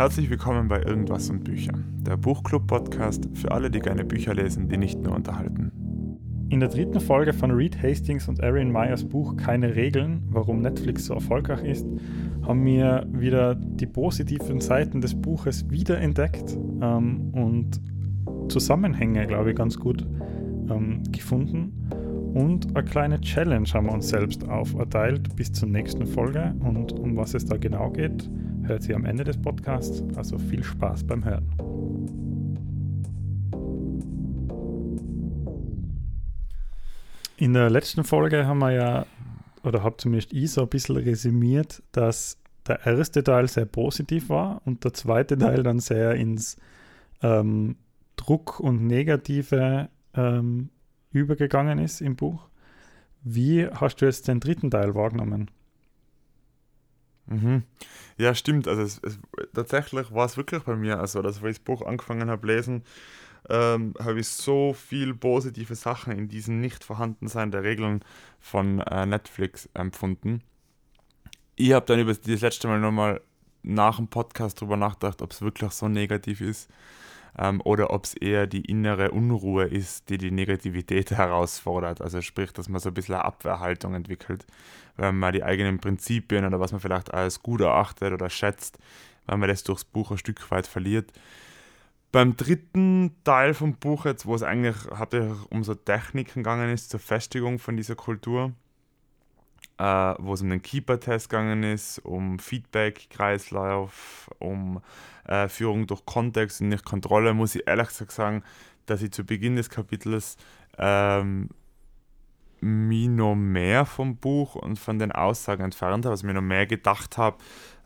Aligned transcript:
Herzlich 0.00 0.30
willkommen 0.30 0.66
bei 0.66 0.82
Irgendwas 0.82 1.28
und 1.28 1.44
Büchern, 1.44 1.84
der 2.06 2.16
Buchclub-Podcast 2.16 3.28
für 3.34 3.50
alle, 3.50 3.70
die 3.70 3.80
gerne 3.80 4.02
Bücher 4.02 4.32
lesen, 4.32 4.66
die 4.66 4.78
nicht 4.78 4.98
nur 4.98 5.14
unterhalten. 5.14 5.70
In 6.48 6.60
der 6.60 6.70
dritten 6.70 7.00
Folge 7.00 7.34
von 7.34 7.50
Reed 7.50 7.82
Hastings 7.82 8.26
und 8.26 8.38
Erin 8.38 8.72
Meyers 8.72 9.04
Buch 9.04 9.36
Keine 9.36 9.76
Regeln, 9.76 10.22
warum 10.30 10.62
Netflix 10.62 11.04
so 11.04 11.12
erfolgreich 11.12 11.64
ist, 11.64 11.86
haben 12.46 12.64
wir 12.64 13.06
wieder 13.12 13.54
die 13.54 13.84
positiven 13.84 14.62
Seiten 14.62 15.02
des 15.02 15.14
Buches 15.14 15.68
wiederentdeckt 15.68 16.56
ähm, 16.80 17.28
und 17.34 17.78
Zusammenhänge, 18.50 19.26
glaube 19.26 19.50
ich, 19.50 19.56
ganz 19.56 19.78
gut 19.78 20.06
ähm, 20.70 21.02
gefunden. 21.12 21.74
Und 22.32 22.74
eine 22.74 22.86
kleine 22.86 23.20
Challenge 23.20 23.68
haben 23.74 23.84
wir 23.84 23.92
uns 23.92 24.08
selbst 24.08 24.48
auferteilt 24.48 25.36
bis 25.36 25.52
zur 25.52 25.68
nächsten 25.68 26.06
Folge. 26.06 26.54
Und 26.60 26.92
um 26.92 27.18
was 27.18 27.34
es 27.34 27.44
da 27.44 27.58
genau 27.58 27.90
geht, 27.90 28.30
hört 28.70 28.84
sie 28.84 28.94
am 28.94 29.04
Ende 29.04 29.24
des 29.24 29.36
Podcasts. 29.36 30.02
Also 30.16 30.38
viel 30.38 30.62
Spaß 30.62 31.04
beim 31.04 31.24
Hören. 31.24 31.50
In 37.36 37.54
der 37.54 37.68
letzten 37.68 38.04
Folge 38.04 38.46
haben 38.46 38.58
wir 38.58 38.70
ja, 38.70 39.06
oder 39.64 39.82
habe 39.82 39.96
zumindest 39.96 40.32
ich 40.32 40.52
so 40.52 40.62
ein 40.62 40.68
bisschen 40.68 40.96
resümiert, 40.96 41.82
dass 41.90 42.38
der 42.68 42.86
erste 42.86 43.24
Teil 43.24 43.48
sehr 43.48 43.64
positiv 43.64 44.28
war 44.28 44.62
und 44.64 44.84
der 44.84 44.92
zweite 44.92 45.36
Teil 45.36 45.62
dann 45.62 45.80
sehr 45.80 46.14
ins 46.14 46.56
ähm, 47.22 47.76
Druck 48.16 48.60
und 48.60 48.86
Negative 48.86 49.88
ähm, 50.14 50.68
übergegangen 51.10 51.78
ist 51.78 52.02
im 52.02 52.14
Buch. 52.14 52.48
Wie 53.22 53.66
hast 53.66 53.96
du 53.96 54.06
jetzt 54.06 54.28
den 54.28 54.38
dritten 54.38 54.70
Teil 54.70 54.94
wahrgenommen? 54.94 55.50
Mhm. 57.30 57.62
Ja, 58.18 58.34
stimmt. 58.34 58.68
Also 58.68 58.82
es, 58.82 59.00
es, 59.02 59.18
tatsächlich 59.54 60.12
war 60.12 60.26
es 60.26 60.36
wirklich 60.36 60.62
bei 60.64 60.76
mir, 60.76 60.98
also 60.98 61.22
dass 61.22 61.36
ich 61.36 61.42
das 61.42 61.58
Buch 61.60 61.82
angefangen 61.82 62.28
habe 62.28 62.46
lesen, 62.46 62.82
ähm, 63.48 63.94
habe 63.98 64.20
ich 64.20 64.28
so 64.28 64.74
viel 64.74 65.14
positive 65.14 65.74
Sachen 65.74 66.12
in 66.12 66.28
diesem 66.28 66.60
nicht 66.60 66.84
vorhandensein 66.84 67.50
der 67.50 67.62
Regeln 67.62 68.04
von 68.40 68.80
äh, 68.80 69.06
Netflix 69.06 69.68
empfunden. 69.74 70.42
Ich 71.56 71.72
habe 71.72 71.86
dann 71.86 72.00
über 72.00 72.12
das 72.12 72.40
letzte 72.40 72.68
Mal 72.68 72.80
nochmal 72.80 73.20
nach 73.62 73.96
dem 73.96 74.08
Podcast 74.08 74.60
drüber 74.60 74.76
nachgedacht, 74.76 75.22
ob 75.22 75.32
es 75.32 75.40
wirklich 75.40 75.70
so 75.70 75.88
negativ 75.88 76.40
ist 76.40 76.68
ähm, 77.38 77.60
oder 77.64 77.90
ob 77.90 78.04
es 78.04 78.14
eher 78.14 78.46
die 78.46 78.64
innere 78.64 79.10
Unruhe 79.10 79.64
ist, 79.64 80.08
die 80.08 80.18
die 80.18 80.30
Negativität 80.30 81.10
herausfordert. 81.10 82.00
Also 82.00 82.20
sprich, 82.20 82.52
dass 82.52 82.68
man 82.68 82.80
so 82.80 82.90
ein 82.90 82.94
bisschen 82.94 83.14
eine 83.14 83.24
Abwehrhaltung 83.24 83.94
entwickelt, 83.94 84.46
wenn 84.96 85.18
man 85.18 85.32
die 85.32 85.44
eigenen 85.44 85.78
Prinzipien 85.78 86.44
oder 86.44 86.60
was 86.60 86.72
man 86.72 86.80
vielleicht 86.80 87.12
als 87.12 87.42
gut 87.42 87.60
erachtet 87.60 88.12
oder 88.12 88.30
schätzt, 88.30 88.78
wenn 89.26 89.40
man 89.40 89.48
das 89.48 89.64
durchs 89.64 89.84
Buch 89.84 90.10
ein 90.10 90.18
Stück 90.18 90.50
weit 90.50 90.66
verliert. 90.66 91.12
Beim 92.12 92.36
dritten 92.36 93.14
Teil 93.22 93.54
vom 93.54 93.74
Buch 93.74 94.04
jetzt, 94.04 94.26
wo 94.26 94.34
es 94.34 94.42
eigentlich 94.42 94.76
hauptsächlich 94.92 95.38
um 95.50 95.62
so 95.62 95.74
Techniken 95.74 96.42
gegangen 96.42 96.70
ist, 96.70 96.90
zur 96.90 96.98
Festigung 96.98 97.60
von 97.60 97.76
dieser 97.76 97.94
Kultur, 97.94 98.52
äh, 99.80 100.14
wo 100.18 100.34
es 100.34 100.42
um 100.42 100.50
den 100.50 100.60
Keeper-Test 100.60 101.30
gegangen 101.30 101.62
ist, 101.62 102.00
um 102.00 102.38
Feedback-Kreislauf, 102.38 104.30
um 104.38 104.82
äh, 105.26 105.48
Führung 105.48 105.86
durch 105.86 106.04
Kontext 106.04 106.60
und 106.60 106.68
nicht 106.68 106.84
Kontrolle, 106.84 107.32
muss 107.32 107.54
ich 107.54 107.66
ehrlich 107.66 107.88
gesagt 107.88 108.12
sagen, 108.12 108.42
dass 108.84 109.00
ich 109.00 109.10
zu 109.10 109.24
Beginn 109.24 109.56
des 109.56 109.70
Kapitels 109.70 110.36
ähm, 110.76 111.48
mich 112.60 113.08
noch 113.08 113.34
mehr 113.34 113.86
vom 113.86 114.16
Buch 114.16 114.54
und 114.54 114.78
von 114.78 114.98
den 114.98 115.12
Aussagen 115.12 115.64
entfernt 115.64 116.04
habe, 116.04 116.12
also 116.12 116.26
mir 116.26 116.34
noch 116.34 116.42
mehr 116.42 116.66
gedacht 116.66 117.16
habe, 117.16 117.38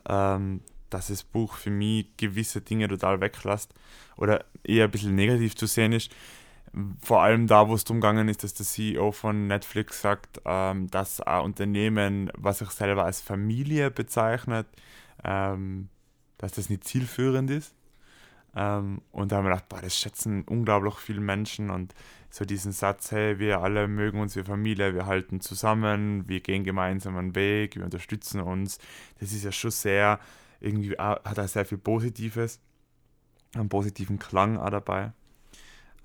ähm, 0.09 0.59
dass 0.89 1.07
das 1.07 1.23
Buch 1.23 1.53
für 1.53 1.71
mich 1.71 2.07
gewisse 2.17 2.59
Dinge 2.59 2.89
total 2.89 3.21
weglässt 3.21 3.73
oder 4.17 4.43
eher 4.65 4.85
ein 4.85 4.91
bisschen 4.91 5.15
negativ 5.15 5.55
zu 5.55 5.65
sehen 5.65 5.93
ist 5.93 6.11
vor 7.01 7.21
allem 7.21 7.47
da, 7.47 7.69
wo 7.69 7.75
es 7.75 7.85
darum 7.85 8.01
gegangen 8.01 8.27
ist, 8.27 8.43
dass 8.43 8.53
der 8.53 8.65
CEO 8.65 9.11
von 9.11 9.47
Netflix 9.47 10.01
sagt, 10.01 10.41
ähm, 10.45 10.89
dass 10.89 11.21
ein 11.21 11.41
Unternehmen, 11.41 12.31
was 12.35 12.59
sich 12.59 12.69
selber 12.71 13.05
als 13.05 13.21
Familie 13.21 13.91
bezeichnet, 13.91 14.67
ähm, 15.23 15.89
dass 16.37 16.51
das 16.53 16.69
nicht 16.69 16.83
zielführend 16.83 17.49
ist. 17.49 17.73
Ähm, 18.55 19.01
und 19.11 19.31
da 19.31 19.37
haben 19.37 19.45
wir 19.45 19.51
gedacht, 19.51 19.69
boah, 19.69 19.81
das 19.81 19.97
schätzen 19.97 20.43
unglaublich 20.43 20.95
viele 20.95 21.21
Menschen 21.21 21.69
und 21.69 21.93
so 22.29 22.43
diesen 22.43 22.73
Satz, 22.73 23.11
hey, 23.11 23.39
wir 23.39 23.61
alle 23.61 23.87
mögen 23.87 24.19
uns 24.19 24.35
wie 24.35 24.43
Familie, 24.43 24.93
wir 24.93 25.05
halten 25.05 25.39
zusammen, 25.39 26.27
wir 26.27 26.41
gehen 26.41 26.65
gemeinsam 26.65 27.15
einen 27.17 27.35
Weg, 27.35 27.77
wir 27.77 27.85
unterstützen 27.85 28.41
uns. 28.41 28.79
Das 29.19 29.31
ist 29.31 29.45
ja 29.45 29.53
schon 29.53 29.71
sehr, 29.71 30.19
irgendwie 30.59 30.91
hat 30.97 31.37
er 31.37 31.47
sehr 31.47 31.65
viel 31.65 31.77
Positives, 31.77 32.59
einen 33.55 33.69
positiven 33.69 34.19
Klang 34.19 34.57
auch 34.57 34.69
dabei. 34.69 35.13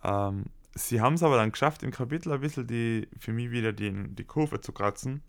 Ähm, 0.05 0.45
sie 0.75 1.01
haben 1.01 1.15
es 1.15 1.23
aber 1.23 1.37
dann 1.37 1.53
geschafft, 1.53 1.83
im 1.83 1.91
Kapitel 1.91 2.33
ein 2.33 2.41
bisschen 2.41 2.67
die, 2.67 3.09
für 3.19 3.33
mich 3.33 3.51
wieder 3.51 3.73
die, 3.73 3.93
die 3.93 4.25
Kurve 4.25 4.61
zu 4.61 4.73
kratzen. 4.73 5.23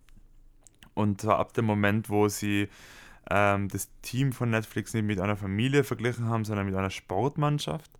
Und 0.93 1.21
zwar 1.21 1.39
ab 1.39 1.53
dem 1.53 1.65
Moment, 1.65 2.09
wo 2.09 2.27
sie 2.27 2.67
ähm, 3.29 3.67
das 3.69 3.89
Team 4.01 4.33
von 4.33 4.49
Netflix 4.49 4.93
nicht 4.93 5.05
mit 5.05 5.19
einer 5.19 5.37
Familie 5.37 5.83
verglichen 5.83 6.27
haben, 6.27 6.45
sondern 6.45 6.65
mit 6.65 6.75
einer 6.75 6.89
Sportmannschaft. 6.89 7.91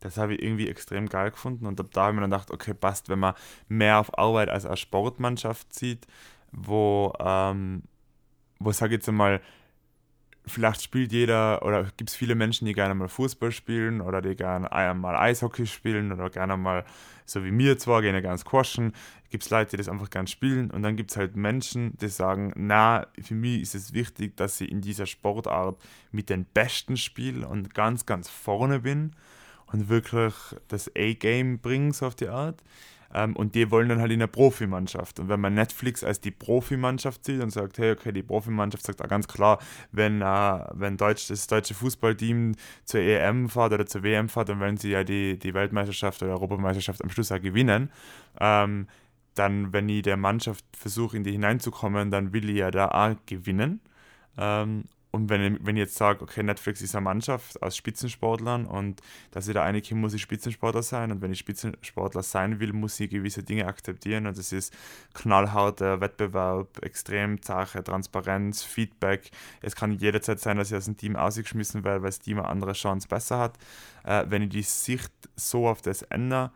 Das 0.00 0.18
habe 0.18 0.34
ich 0.34 0.42
irgendwie 0.42 0.68
extrem 0.68 1.08
geil 1.08 1.30
gefunden. 1.30 1.66
Und 1.66 1.80
ab 1.80 1.88
da 1.92 2.02
habe 2.02 2.12
ich 2.12 2.14
mir 2.16 2.20
dann 2.22 2.30
gedacht, 2.30 2.50
okay, 2.50 2.74
passt, 2.74 3.08
wenn 3.08 3.18
man 3.18 3.34
mehr 3.68 3.98
auf 3.98 4.18
Arbeit 4.18 4.48
als 4.48 4.66
eine 4.66 4.76
Sportmannschaft 4.76 5.74
sieht, 5.74 6.06
wo, 6.52 7.12
ähm, 7.18 7.82
wo 8.58 8.72
sage 8.72 8.94
ich 8.94 8.98
jetzt 8.98 9.08
einmal, 9.08 9.40
vielleicht 10.46 10.82
spielt 10.82 11.12
jeder 11.12 11.64
oder 11.64 11.84
gibt 11.96 12.10
es 12.10 12.16
viele 12.16 12.34
Menschen, 12.34 12.66
die 12.66 12.72
gerne 12.72 12.94
mal 12.94 13.08
Fußball 13.08 13.50
spielen 13.50 14.00
oder 14.00 14.22
die 14.22 14.36
gerne 14.36 14.68
mal 14.94 15.16
Eishockey 15.16 15.66
spielen 15.66 16.12
oder 16.12 16.30
gerne 16.30 16.56
mal, 16.56 16.84
so 17.24 17.44
wie 17.44 17.50
mir 17.50 17.78
zwar, 17.78 18.02
gerne 18.02 18.22
gerne 18.22 18.38
squashen. 18.38 18.92
Gibt 19.30 19.44
es 19.44 19.50
Leute, 19.50 19.72
die 19.72 19.76
das 19.78 19.88
einfach 19.88 20.08
gerne 20.08 20.28
spielen 20.28 20.70
und 20.70 20.82
dann 20.82 20.96
gibt 20.96 21.10
es 21.10 21.16
halt 21.16 21.36
Menschen, 21.36 21.96
die 21.98 22.08
sagen, 22.08 22.52
na, 22.56 23.06
für 23.20 23.34
mich 23.34 23.62
ist 23.62 23.74
es 23.74 23.92
wichtig, 23.92 24.36
dass 24.36 24.60
ich 24.60 24.70
in 24.70 24.80
dieser 24.80 25.06
Sportart 25.06 25.76
mit 26.12 26.30
den 26.30 26.44
Besten 26.44 26.96
spiele 26.96 27.48
und 27.48 27.74
ganz, 27.74 28.06
ganz 28.06 28.28
vorne 28.28 28.80
bin 28.80 29.16
und 29.72 29.88
wirklich 29.88 30.34
das 30.68 30.88
A-Game 30.96 31.58
bringe, 31.58 31.92
so 31.92 32.06
auf 32.06 32.14
die 32.14 32.28
Art. 32.28 32.62
Ähm, 33.16 33.34
und 33.34 33.54
die 33.54 33.70
wollen 33.70 33.88
dann 33.88 34.00
halt 34.00 34.12
in 34.12 34.18
der 34.18 34.26
Profimannschaft. 34.26 35.18
Und 35.18 35.30
wenn 35.30 35.40
man 35.40 35.54
Netflix 35.54 36.04
als 36.04 36.20
die 36.20 36.30
Profimannschaft 36.30 37.24
sieht 37.24 37.42
und 37.42 37.50
sagt, 37.50 37.78
hey, 37.78 37.92
okay, 37.92 38.12
die 38.12 38.22
Profimannschaft 38.22 38.84
sagt 38.84 39.02
auch 39.02 39.08
ganz 39.08 39.26
klar, 39.26 39.58
wenn, 39.90 40.20
äh, 40.20 40.64
wenn 40.74 40.98
Deutsch, 40.98 41.28
das 41.28 41.46
deutsche 41.46 41.72
Fußballteam 41.72 42.54
zur 42.84 43.00
EM 43.00 43.48
fährt 43.48 43.72
oder 43.72 43.86
zur 43.86 44.02
WM 44.02 44.28
fährt, 44.28 44.50
dann 44.50 44.60
wollen 44.60 44.76
sie 44.76 44.90
ja 44.90 45.02
die, 45.02 45.38
die 45.38 45.54
Weltmeisterschaft 45.54 46.22
oder 46.22 46.32
Europameisterschaft 46.32 47.02
am 47.02 47.08
Schluss 47.08 47.32
auch 47.32 47.40
gewinnen. 47.40 47.90
Ähm, 48.38 48.86
dann, 49.34 49.72
wenn 49.72 49.88
ich 49.88 50.02
der 50.02 50.18
Mannschaft 50.18 50.64
versuche, 50.76 51.16
in 51.16 51.24
die 51.24 51.32
hineinzukommen, 51.32 52.10
dann 52.10 52.34
will 52.34 52.50
ich 52.50 52.56
ja 52.56 52.70
da 52.70 52.88
auch 52.88 53.16
gewinnen. 53.24 53.80
Ähm, 54.36 54.84
und 55.16 55.30
wenn, 55.30 55.58
wenn 55.64 55.76
ich 55.76 55.80
jetzt 55.80 55.96
sage, 55.96 56.22
okay, 56.22 56.42
Netflix 56.42 56.82
ist 56.82 56.94
eine 56.94 57.02
Mannschaft 57.02 57.60
aus 57.62 57.74
Spitzensportlern 57.76 58.66
und 58.66 59.00
dass 59.30 59.48
ich 59.48 59.54
da 59.54 59.64
einig 59.64 59.90
muss 59.92 60.12
ich 60.12 60.20
Spitzensportler 60.20 60.82
sein 60.82 61.10
und 61.10 61.22
wenn 61.22 61.32
ich 61.32 61.38
Spitzensportler 61.38 62.22
sein 62.22 62.60
will, 62.60 62.74
muss 62.74 63.00
ich 63.00 63.10
gewisse 63.10 63.42
Dinge 63.42 63.66
akzeptieren 63.66 64.26
und 64.26 64.36
das 64.36 64.52
ist 64.52 64.76
knallharter 65.14 66.00
Wettbewerb, 66.02 66.84
extrem 66.84 67.40
zache 67.40 67.82
Transparenz, 67.82 68.62
Feedback. 68.62 69.30
Es 69.62 69.74
kann 69.74 69.92
jederzeit 69.92 70.38
sein, 70.38 70.58
dass 70.58 70.70
ich 70.70 70.76
aus 70.76 70.84
dem 70.84 70.98
Team 70.98 71.16
ausgeschmissen 71.16 71.82
werde, 71.82 72.02
weil 72.02 72.10
das 72.10 72.20
Team 72.20 72.38
eine 72.38 72.48
andere 72.48 72.74
Chance 72.74 73.08
besser 73.08 73.38
hat. 73.38 73.58
Äh, 74.04 74.26
wenn 74.28 74.42
ich 74.42 74.50
die 74.50 74.62
Sicht 74.62 75.12
so 75.34 75.66
auf 75.66 75.80
das 75.80 76.02
ändere, 76.02 76.52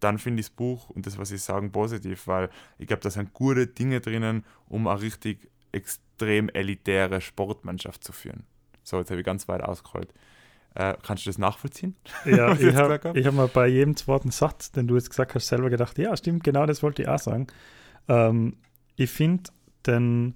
dann 0.00 0.18
finde 0.18 0.40
ich 0.40 0.46
das 0.48 0.54
Buch 0.54 0.90
und 0.90 1.06
das, 1.06 1.18
was 1.18 1.30
ich 1.30 1.42
sagen, 1.42 1.72
positiv, 1.72 2.26
weil 2.26 2.50
ich 2.78 2.86
glaube, 2.86 3.02
da 3.02 3.10
sind 3.10 3.32
gute 3.32 3.66
Dinge 3.66 4.00
drinnen, 4.00 4.44
um 4.68 4.86
auch 4.86 5.00
richtig 5.00 5.50
extrem 5.72 6.48
elitäre 6.48 7.20
Sportmannschaft 7.20 8.04
zu 8.04 8.12
führen. 8.12 8.44
So, 8.82 8.98
jetzt 8.98 9.10
habe 9.10 9.20
ich 9.20 9.26
ganz 9.26 9.48
weit 9.48 9.62
ausgerollt. 9.62 10.12
Äh, 10.74 10.94
kannst 11.02 11.26
du 11.26 11.30
das 11.30 11.38
nachvollziehen? 11.38 11.96
Ja, 12.24 12.52
ich 12.58 12.74
habe 12.74 13.00
hab 13.02 13.34
mal 13.34 13.48
bei 13.48 13.66
jedem 13.66 13.96
zweiten 13.96 14.30
Satz, 14.30 14.72
den 14.72 14.86
du 14.86 14.94
jetzt 14.94 15.10
gesagt 15.10 15.34
hast, 15.34 15.48
selber 15.48 15.70
gedacht, 15.70 15.98
ja, 15.98 16.16
stimmt, 16.16 16.44
genau 16.44 16.66
das 16.66 16.82
wollte 16.82 17.02
ich 17.02 17.08
auch 17.08 17.18
sagen. 17.18 17.48
Ähm, 18.08 18.56
ich 18.96 19.10
finde 19.10 19.50
denn 19.86 20.34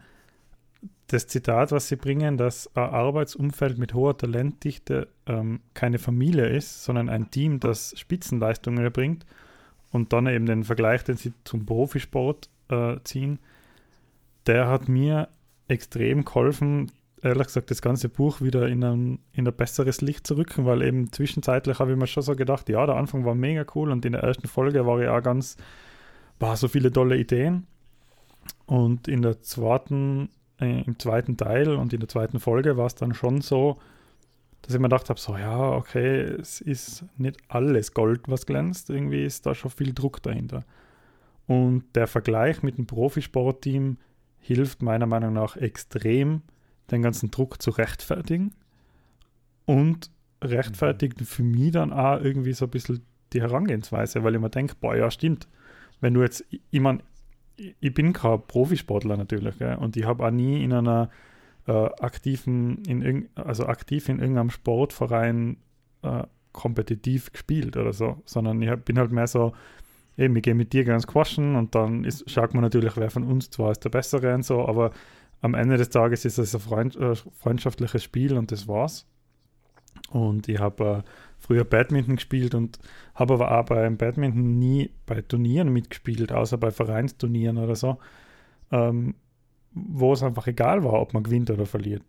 das 1.12 1.27
Zitat, 1.27 1.73
was 1.73 1.89
sie 1.89 1.97
bringen, 1.97 2.39
dass 2.39 2.75
ein 2.75 2.85
Arbeitsumfeld 2.85 3.79
mit 3.79 3.95
hoher 3.95 4.17
Talentdichte 4.17 5.09
ähm, 5.27 5.61
keine 5.75 5.99
Familie 5.99 6.47
ist, 6.47 6.85
sondern 6.85 7.09
ein 7.09 7.31
Team, 7.31 7.61
das 7.61 7.95
Spitzenleistungen 7.99 8.83
erbringt 8.83 9.27
und 9.91 10.12
dann 10.12 10.27
eben 10.27 10.47
den 10.47 10.65
Vergleich, 10.65 11.05
den 11.05 11.17
sie 11.17 11.33
zum 11.45 11.67
Profisport 11.67 12.49
äh, 12.69 12.97
ziehen, 13.05 13.39
der 14.47 14.69
hat 14.69 14.89
mir 14.89 15.29
extrem 15.69 16.25
geholfen, 16.25 16.91
ehrlich 17.23 17.47
gesagt, 17.47 17.71
das 17.71 17.83
ganze 17.83 18.09
Buch 18.09 18.41
wieder 18.41 18.69
in 18.69 18.83
ein, 18.85 19.19
in 19.33 19.47
ein 19.47 19.55
besseres 19.55 20.00
Licht 20.00 20.27
zu 20.27 20.37
rücken, 20.37 20.67
weil 20.67 20.83
eben 20.83 21.12
zwischenzeitlich 21.12 21.79
habe 21.79 21.93
ich 21.93 21.97
mir 21.97 22.06
schon 22.06 22.23
so 22.23 22.35
gedacht, 22.35 22.69
ja, 22.69 22.85
der 22.85 22.97
Anfang 22.97 23.25
war 23.25 23.35
mega 23.35 23.65
cool 23.75 23.91
und 23.91 24.05
in 24.05 24.12
der 24.12 24.23
ersten 24.23 24.49
Folge 24.49 24.87
war 24.87 25.00
ich 25.00 25.09
auch 25.09 25.23
ganz, 25.23 25.56
war 26.41 26.56
so 26.56 26.69
viele 26.69 26.93
tolle 26.93 27.17
Ideen. 27.17 27.67
Und 28.67 29.06
in 29.06 29.23
der 29.23 29.41
zweiten, 29.43 30.31
äh, 30.61 30.83
im 30.83 30.99
zweiten 30.99 31.37
Teil 31.37 31.75
und 31.77 31.93
in 31.93 32.00
der 32.00 32.09
zweiten 32.09 32.41
Folge 32.41 32.77
war 32.77 32.87
es 32.87 32.97
dann 32.97 33.15
schon 33.15 33.41
so, 33.41 33.79
dass 34.62 34.75
ich 34.75 34.81
mir 34.81 34.89
gedacht 34.89 35.09
habe, 35.09 35.21
so 35.21 35.37
ja, 35.37 35.71
okay, 35.73 36.23
es 36.23 36.61
ist 36.61 37.05
nicht 37.19 37.39
alles 37.49 37.94
Gold, 37.94 38.23
was 38.27 38.47
glänzt, 38.47 38.91
irgendwie 38.91 39.25
ist 39.25 39.47
da 39.47 39.55
schon 39.55 39.71
viel 39.71 39.93
Druck 39.93 40.23
dahinter. 40.23 40.65
Und 41.47 41.85
der 41.94 42.06
Vergleich 42.06 42.62
mit 42.62 42.79
dem 42.79 42.87
Profisportteam 42.87 43.99
hilft 44.43 44.83
meiner 44.83 45.06
Meinung 45.06 45.33
nach 45.33 45.56
extrem, 45.56 46.43
den 46.91 47.00
ganzen 47.00 47.31
Druck 47.31 47.62
zu 47.62 47.71
rechtfertigen 47.71 48.53
und 49.65 50.11
rechtfertigt 50.43 51.21
für 51.23 51.44
mich 51.44 51.71
dann 51.71 51.93
auch 51.93 52.21
irgendwie 52.21 52.53
so 52.53 52.67
ein 52.67 52.71
bisschen 52.71 53.03
die 53.33 53.41
Herangehensweise, 53.41 54.25
weil 54.25 54.35
ich 54.35 54.41
mir 54.41 54.50
denke, 54.50 54.75
boah, 54.79 54.97
ja, 54.97 55.11
stimmt. 55.11 55.49
Wenn 56.00 56.15
du 56.15 56.23
jetzt, 56.23 56.44
ich 56.50 56.81
meine, 56.81 56.99
ich 57.56 57.94
bin 57.94 58.12
kein 58.12 58.43
Profisportler 58.47 59.17
natürlich, 59.17 59.59
gell, 59.59 59.77
und 59.77 59.97
ich 59.97 60.05
habe 60.05 60.27
auch 60.27 60.31
nie 60.31 60.62
in 60.62 60.73
einer 60.73 61.09
äh, 61.67 61.73
aktiven, 62.00 62.85
in 62.85 63.29
also 63.37 63.67
aktiv 63.67 64.09
in 64.09 64.19
irgendeinem 64.19 64.50
Sportverein 64.50 65.59
äh, 66.03 66.25
kompetitiv 66.53 67.33
gespielt 67.33 67.77
oder 67.77 67.93
so, 67.93 68.21
sondern 68.25 68.61
ich 68.61 68.75
bin 68.81 68.99
halt 68.99 69.12
mehr 69.12 69.29
so, 69.29 69.53
eben, 70.17 70.37
ich 70.37 70.43
gehe 70.43 70.55
mit 70.55 70.73
dir 70.73 70.85
ganz 70.85 71.06
quatschen 71.06 71.56
und 71.56 71.75
dann 71.75 72.05
ist, 72.05 72.29
schaut 72.31 72.55
man 72.55 72.62
natürlich, 72.62 72.97
wer 72.97 73.11
von 73.11 73.25
uns 73.25 73.50
zwar 73.50 73.73
ist 73.73 73.85
der 73.85 73.91
Bessere 73.91 74.35
und 74.35 74.44
so, 74.44 74.67
aber 74.67 74.93
am 75.41 75.55
Ende 75.55 75.76
des 75.76 75.91
Tages 75.91 76.25
ist 76.25 76.38
es 76.38 76.55
ein 76.55 76.61
Freund, 76.61 76.97
äh, 76.97 77.14
freundschaftliches 77.14 78.03
Spiel 78.03 78.37
und 78.37 78.53
das 78.53 78.69
war's. 78.69 79.06
Und 80.11 80.49
ich 80.49 80.59
habe 80.59 80.85
äh, 80.85 81.03
früher 81.38 81.64
Badminton 81.64 82.17
gespielt 82.17 82.55
und 82.55 82.79
habe 83.14 83.35
aber 83.35 83.59
auch 83.59 83.64
beim 83.64 83.97
Badminton 83.97 84.59
nie 84.59 84.91
bei 85.06 85.20
Turnieren 85.23 85.73
mitgespielt, 85.73 86.32
außer 86.32 86.58
bei 86.58 86.70
Vereinsturnieren 86.70 87.58
oder 87.58 87.75
so, 87.75 87.99
ähm, 88.70 89.15
wo 89.73 90.12
es 90.12 90.23
einfach 90.23 90.47
egal 90.47 90.85
war, 90.85 90.94
ob 90.94 91.15
man 91.15 91.23
gewinnt 91.23 91.50
oder 91.50 91.67
verliert. 91.67 92.05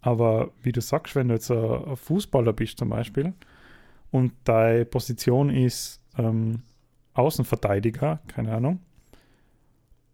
Aber 0.00 0.50
wie 0.62 0.72
du 0.72 0.80
sagst, 0.80 1.14
wenn 1.14 1.28
du 1.28 1.34
jetzt 1.34 1.50
ein, 1.50 1.96
Fußballer 1.96 2.52
bist 2.52 2.78
zum 2.78 2.88
Beispiel 2.88 3.34
und 4.10 4.32
deine 4.44 4.86
Position 4.86 5.50
ist 5.50 6.00
ähm, 6.16 6.62
Außenverteidiger, 7.14 8.20
keine 8.28 8.54
Ahnung, 8.54 8.80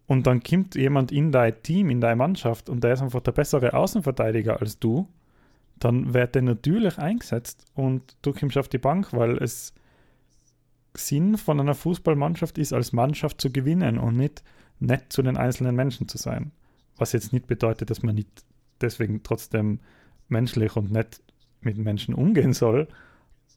und 0.07 0.25
dann 0.25 0.41
kommt 0.41 0.75
jemand 0.75 1.11
in 1.11 1.31
dein 1.31 1.61
Team, 1.61 1.89
in 1.89 1.99
deine 1.99 2.15
Mannschaft 2.15 2.69
und 2.69 2.83
der 2.83 2.93
ist 2.93 3.01
einfach 3.01 3.21
der 3.21 3.33
bessere 3.33 3.73
Außenverteidiger 3.73 4.59
als 4.61 4.79
du, 4.79 5.07
dann 5.79 6.13
wird 6.13 6.33
der 6.33 6.41
natürlich 6.41 6.97
eingesetzt 6.97 7.65
und 7.75 8.15
du 8.21 8.33
kommst 8.33 8.57
auf 8.57 8.69
die 8.69 8.77
Bank, 8.77 9.11
weil 9.11 9.37
es 9.37 9.73
Sinn 10.95 11.37
von 11.37 11.59
einer 11.59 11.75
Fußballmannschaft 11.75 12.57
ist, 12.57 12.73
als 12.73 12.93
Mannschaft 12.93 13.41
zu 13.41 13.51
gewinnen 13.51 13.99
und 13.99 14.15
nicht 14.15 14.43
nett 14.79 15.11
zu 15.11 15.21
den 15.21 15.37
einzelnen 15.37 15.75
Menschen 15.75 16.07
zu 16.07 16.17
sein. 16.17 16.51
Was 16.95 17.11
jetzt 17.11 17.33
nicht 17.33 17.45
bedeutet, 17.45 17.89
dass 17.89 18.01
man 18.01 18.15
nicht 18.15 18.45
deswegen 18.81 19.21
trotzdem 19.23 19.79
menschlich 20.29 20.75
und 20.75 20.91
nett 20.91 21.21
mit 21.61 21.77
Menschen 21.77 22.15
umgehen 22.15 22.53
soll. 22.53 22.87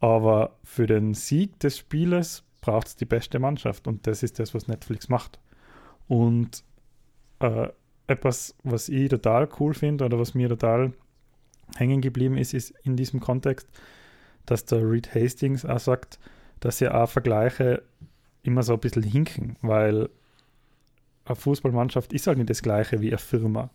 Aber 0.00 0.56
für 0.64 0.86
den 0.86 1.14
Sieg 1.14 1.58
des 1.60 1.78
Spieles 1.78 2.42
braucht 2.60 2.88
es 2.88 2.96
die 2.96 3.04
beste 3.04 3.38
Mannschaft 3.38 3.86
und 3.86 4.06
das 4.06 4.22
ist 4.22 4.38
das, 4.38 4.54
was 4.54 4.68
Netflix 4.68 5.08
macht. 5.08 5.38
Und 6.08 6.64
äh, 7.40 7.68
etwas, 8.06 8.54
was 8.64 8.88
ich 8.88 9.08
total 9.08 9.48
cool 9.58 9.74
finde 9.74 10.04
oder 10.04 10.18
was 10.18 10.34
mir 10.34 10.48
total 10.48 10.92
hängen 11.76 12.00
geblieben 12.00 12.36
ist, 12.36 12.54
ist 12.54 12.74
in 12.82 12.96
diesem 12.96 13.20
Kontext, 13.20 13.68
dass 14.46 14.64
der 14.64 14.88
Reed 14.88 15.14
Hastings 15.14 15.64
auch 15.64 15.78
sagt, 15.78 16.18
dass 16.58 16.80
ja 16.80 17.02
auch 17.02 17.08
Vergleiche 17.08 17.82
immer 18.42 18.62
so 18.62 18.74
ein 18.74 18.80
bisschen 18.80 19.02
hinken, 19.02 19.56
weil 19.62 20.10
eine 21.24 21.36
Fußballmannschaft 21.36 22.12
ist 22.12 22.26
halt 22.26 22.38
nicht 22.38 22.50
das 22.50 22.62
gleiche 22.62 23.00
wie 23.00 23.08
eine 23.08 23.18
Firma. 23.18 23.70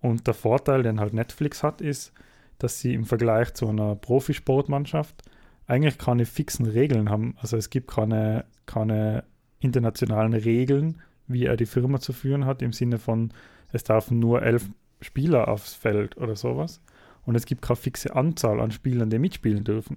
Und 0.00 0.26
der 0.26 0.34
Vorteil, 0.34 0.82
den 0.82 0.98
halt 0.98 1.14
Netflix 1.14 1.62
hat, 1.62 1.80
ist, 1.80 2.12
dass 2.58 2.80
sie 2.80 2.94
im 2.94 3.04
Vergleich 3.04 3.54
zu 3.54 3.68
einer 3.68 3.94
Profisportmannschaft 3.94 5.22
eigentlich 5.66 5.98
keine 5.98 6.26
fixen 6.26 6.66
Regeln 6.66 7.10
haben. 7.10 7.36
Also 7.40 7.56
es 7.56 7.70
gibt 7.70 7.88
keine, 7.88 8.44
keine 8.66 9.24
internationalen 9.60 10.34
Regeln, 10.34 11.00
wie 11.26 11.46
er 11.46 11.56
die 11.56 11.66
Firma 11.66 12.00
zu 12.00 12.12
führen 12.12 12.44
hat, 12.44 12.62
im 12.62 12.72
Sinne 12.72 12.98
von, 12.98 13.32
es 13.72 13.84
dürfen 13.84 14.18
nur 14.18 14.42
elf 14.42 14.68
Spieler 15.00 15.48
aufs 15.48 15.74
Feld 15.74 16.16
oder 16.16 16.36
sowas, 16.36 16.80
und 17.24 17.36
es 17.36 17.46
gibt 17.46 17.62
keine 17.62 17.76
fixe 17.76 18.14
Anzahl 18.14 18.60
an 18.60 18.72
Spielern, 18.72 19.10
die 19.10 19.18
mitspielen 19.18 19.64
dürfen. 19.64 19.96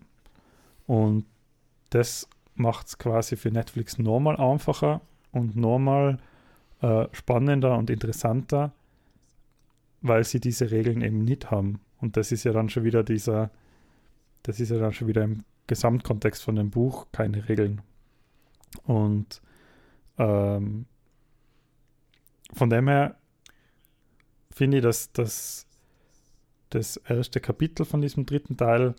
Und 0.86 1.26
das 1.90 2.30
macht 2.54 2.88
es 2.88 2.98
quasi 2.98 3.36
für 3.36 3.50
Netflix 3.50 3.98
normal 3.98 4.38
einfacher 4.38 5.02
und 5.32 5.56
normal 5.56 6.20
äh, 6.82 7.08
spannender 7.12 7.78
und 7.78 7.90
interessanter, 7.90 8.74
weil 10.02 10.24
sie 10.24 10.40
diese 10.40 10.70
Regeln 10.70 11.02
eben 11.02 11.24
nicht 11.24 11.50
haben. 11.50 11.80
Und 12.00 12.16
das 12.18 12.32
ist 12.32 12.44
ja 12.44 12.54
dann 12.54 12.70
schon 12.70 12.84
wieder 12.84 13.04
dieser, 13.04 13.50
das 14.44 14.60
ist 14.60 14.70
ja 14.70 14.78
dann 14.78 14.94
schon 14.94 15.08
wieder 15.08 15.24
im 15.24 15.44
Gesamtkontext 15.68 16.44
von 16.44 16.56
dem 16.56 16.70
Buch 16.70 17.08
keine 17.12 17.48
Regeln. 17.50 17.82
Und 18.84 19.42
ähm, 20.18 20.86
von 22.54 22.70
dem 22.70 22.88
her 22.88 23.16
finde 24.52 24.78
ich, 24.78 24.84
dass 24.84 25.12
das 25.12 25.68
das 26.70 26.98
erste 26.98 27.40
Kapitel 27.40 27.86
von 27.86 28.02
diesem 28.02 28.26
dritten 28.26 28.58
Teil 28.58 28.96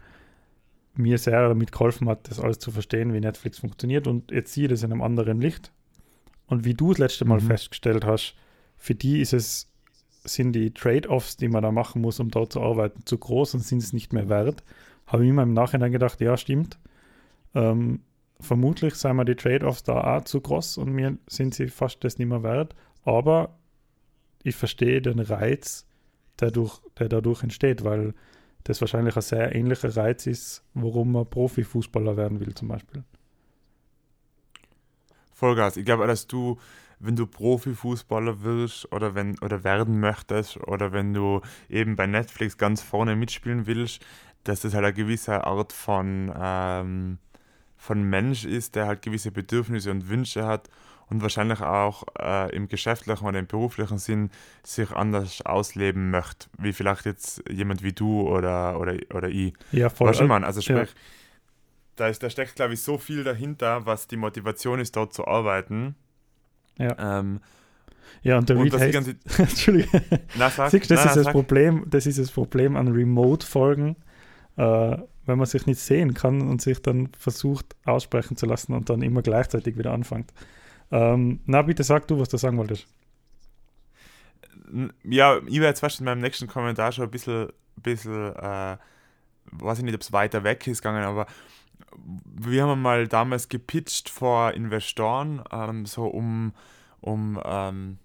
mir 0.95 1.19
sehr 1.19 1.49
damit 1.49 1.73
geholfen 1.73 2.09
hat, 2.09 2.31
das 2.31 2.41
alles 2.41 2.59
zu 2.59 2.71
verstehen, 2.71 3.13
wie 3.13 3.21
Netflix 3.21 3.59
funktioniert. 3.59 4.07
Und 4.07 4.31
jetzt 4.31 4.55
sehe 4.55 4.65
ich 4.65 4.71
das 4.71 4.83
in 4.83 4.93
einem 4.93 5.03
anderen 5.03 5.41
Licht. 5.41 5.73
Und 6.47 6.65
wie 6.65 6.75
du 6.75 6.91
das 6.91 6.99
letzte 6.99 7.25
Mal 7.25 7.41
mhm. 7.41 7.47
festgestellt 7.47 8.05
hast, 8.05 8.35
für 8.79 8.95
die 8.95 9.21
ist 9.21 9.33
es, 9.33 9.71
sind 10.25 10.53
die 10.53 10.73
Trade-offs, 10.73 11.37
die 11.37 11.49
man 11.49 11.63
da 11.63 11.71
machen 11.71 12.01
muss, 12.01 12.21
um 12.21 12.31
dort 12.31 12.53
zu 12.53 12.63
arbeiten, 12.63 13.05
zu 13.05 13.19
groß 13.19 13.55
und 13.55 13.61
sind 13.61 13.83
es 13.83 13.93
nicht 13.93 14.13
mehr 14.13 14.29
wert. 14.29 14.63
Habe 15.07 15.25
ich 15.25 15.33
mir 15.33 15.43
im 15.43 15.53
Nachhinein 15.53 15.93
gedacht, 15.93 16.21
ja, 16.21 16.37
stimmt. 16.37 16.79
Ähm, 17.55 18.01
vermutlich 18.41 18.95
seien 18.95 19.17
mir 19.17 19.25
die 19.25 19.37
Trade-offs 19.37 19.83
da 19.83 20.17
auch 20.17 20.25
zu 20.25 20.41
groß 20.41 20.79
und 20.79 20.93
mir 20.93 21.17
sind 21.29 21.55
sie 21.55 21.69
fast 21.69 22.03
das 22.05 22.19
nicht 22.19 22.29
mehr 22.29 22.43
wert. 22.43 22.75
Aber 23.05 23.57
ich 24.43 24.57
verstehe 24.57 25.01
den 25.01 25.21
Reiz, 25.21 25.87
dadurch, 26.37 26.81
der 26.99 27.09
dadurch 27.09 27.43
entsteht, 27.43 27.85
weil 27.85 28.15
das 28.65 28.81
wahrscheinlich 28.81 29.17
ein 29.17 29.23
sehr 29.23 29.55
ähnlicher 29.55 29.97
Reiz 29.97 30.27
ist, 30.27 30.65
warum 30.75 31.13
man 31.13 31.29
Profifußballer 31.29 32.17
werden 32.17 32.41
will, 32.41 32.55
zum 32.55 32.69
Beispiel. 32.69 33.05
Vollgas. 35.33 35.77
Ich 35.77 35.85
glaube, 35.85 36.07
dass 36.07 36.27
du, 36.27 36.59
wenn 36.99 37.15
du 37.15 37.27
Profifußballer 37.27 38.43
wirst 38.43 38.91
oder 38.93 39.15
wenn 39.15 39.39
oder 39.41 39.65
werden 39.65 40.01
möchtest 40.01 40.57
oder 40.57 40.93
wenn 40.93 41.15
du 41.15 41.43
eben 41.69 41.95
bei 41.95 42.07
Netflix 42.07 42.57
ganz 42.57 42.83
vorne 42.83 43.15
mitspielen 43.17 43.67
willst, 43.67 44.05
dass 44.49 44.61
das 44.61 44.75
halt 44.75 44.85
eine 44.85 44.95
gewisse 44.95 45.45
Art 45.45 45.73
von, 45.73 46.33
ähm, 46.39 47.19
von 47.77 48.03
Mensch 48.03 48.45
ist, 48.45 48.75
der 48.75 48.87
halt 48.87 49.03
gewisse 49.03 49.31
Bedürfnisse 49.31 49.91
und 49.91 50.09
Wünsche 50.09 50.47
hat 50.47 50.69
und 51.09 51.23
wahrscheinlich 51.23 51.61
auch 51.61 52.05
äh, 52.19 52.55
im 52.55 52.69
geschäftlichen 52.69 53.27
oder 53.27 53.39
im 53.39 53.47
beruflichen 53.47 53.99
Sinn 53.99 54.31
sich 54.63 54.91
anders 54.91 55.43
ausleben 55.43 56.11
möchte, 56.11 56.49
wie 56.59 56.73
vielleicht 56.73 57.07
jetzt 57.07 57.43
jemand 57.49 57.83
wie 57.83 57.93
du 57.93 58.23
oder, 58.23 58.81
oder, 58.81 58.97
oder 59.15 59.29
ich. 59.29 59.53
Ja, 59.73 59.89
voll. 59.89 60.09
Weißt 60.09 60.21
du, 60.21 60.25
man, 60.25 60.45
also 60.45 60.61
sprich, 60.61 60.91
ja. 60.91 61.01
da, 61.97 62.09
ist, 62.09 62.23
da 62.23 62.31
steckt, 62.31 62.57
glaube 62.57 62.75
ich, 62.75 62.83
so 62.83 62.99
viel 62.99 63.23
dahinter, 63.25 63.87
was 63.87 64.09
die 64.09 64.17
Motivation 64.17 64.81
ist, 64.81 64.97
dort 64.97 65.13
zu 65.13 65.27
arbeiten. 65.27 65.95
Ja. 66.79 67.21
Ähm, 67.21 67.41
ja, 68.23 68.39
und 68.39 68.49
der 68.49 68.57
und 68.57 68.75
Reed 68.75 68.93
ganze... 68.93 69.17
Entschuldige. 69.39 70.03
Na, 70.37 70.51
sag, 70.51 70.71
Siehst, 70.71 70.91
das, 70.91 71.05
na, 71.05 71.11
ist 71.11 71.17
na, 71.17 71.23
das, 71.23 71.33
Problem, 71.33 71.85
das 71.89 72.07
ist 72.07 72.19
das 72.19 72.31
Problem 72.31 72.77
an 72.77 72.89
Remote-Folgen, 72.89 73.97
äh, 74.57 74.97
wenn 75.27 75.39
man 75.39 75.47
sich 75.47 75.67
nicht 75.67 75.81
sehen 75.81 76.15
kann 76.15 76.49
und 76.49 76.63
sich 76.63 76.81
dann 76.81 77.09
versucht 77.19 77.77
aussprechen 77.85 78.37
zu 78.37 78.47
lassen 78.47 78.73
und 78.73 78.89
dann 78.91 79.03
immer 79.03 79.23
gleichzeitig 79.23 79.77
wieder 79.77 79.93
anfängt. 79.93 80.33
Ähm, 80.91 81.41
na, 81.47 81.63
bitte 81.63 81.83
sag 81.83 82.07
du, 82.09 82.19
was 82.21 82.29
du 82.29 82.37
sagen 82.37 82.59
wolltest. 82.59 82.87
Ja, 85.05 85.39
ich 85.39 85.55
werde 85.55 85.67
jetzt 85.67 85.81
fast 85.81 86.01
in 86.01 86.07
meinem 86.07 86.21
nächsten 86.21 86.47
Kommentar 86.47 86.93
schon 86.93 87.05
ein 87.05 87.11
bisschen, 87.11 87.49
bisschen 87.77 88.35
äh, 88.37 88.77
weiß 89.53 89.79
ich 89.79 89.85
nicht, 89.85 89.95
ob 89.95 90.01
es 90.01 90.13
weiter 90.13 90.45
weg 90.45 90.67
ist 90.67 90.83
gegangen, 90.83 91.05
aber 91.05 91.27
wir 92.25 92.65
haben 92.65 92.83
mal 92.83 93.09
damals 93.09 93.49
gepitcht 93.49 94.09
vor 94.09 94.53
Investoren, 94.53 95.43
ähm, 95.51 95.87
so 95.87 96.07
um, 96.07 96.53
um, 97.01 97.41
ähm, 97.45 97.99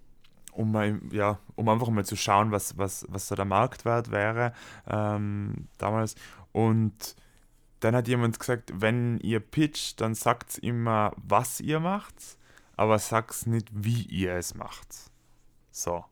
um, 0.54 1.02
ja, 1.12 1.40
um 1.56 1.70
einfach 1.70 1.90
mal 1.90 2.06
zu 2.06 2.16
schauen, 2.16 2.52
was, 2.52 2.78
was, 2.78 3.06
was 3.10 3.28
so 3.28 3.36
der 3.36 3.46
Marktwert 3.46 4.12
wäre 4.12 4.54
ähm, 4.90 5.68
damals. 5.78 6.16
Und 6.52 7.16
dann 7.80 7.96
hat 7.96 8.08
jemand 8.08 8.40
gesagt, 8.40 8.72
wenn 8.76 9.20
ihr 9.20 9.40
pitcht, 9.40 10.02
dann 10.02 10.14
sagt 10.16 10.58
immer, 10.60 11.14
was 11.18 11.60
ihr 11.60 11.80
macht 11.80 12.38
aber 12.82 12.98
sag's 12.98 13.46
nicht, 13.46 13.68
wie 13.72 14.02
ihr 14.04 14.34
es 14.34 14.56
macht. 14.56 14.88
So. 15.70 16.04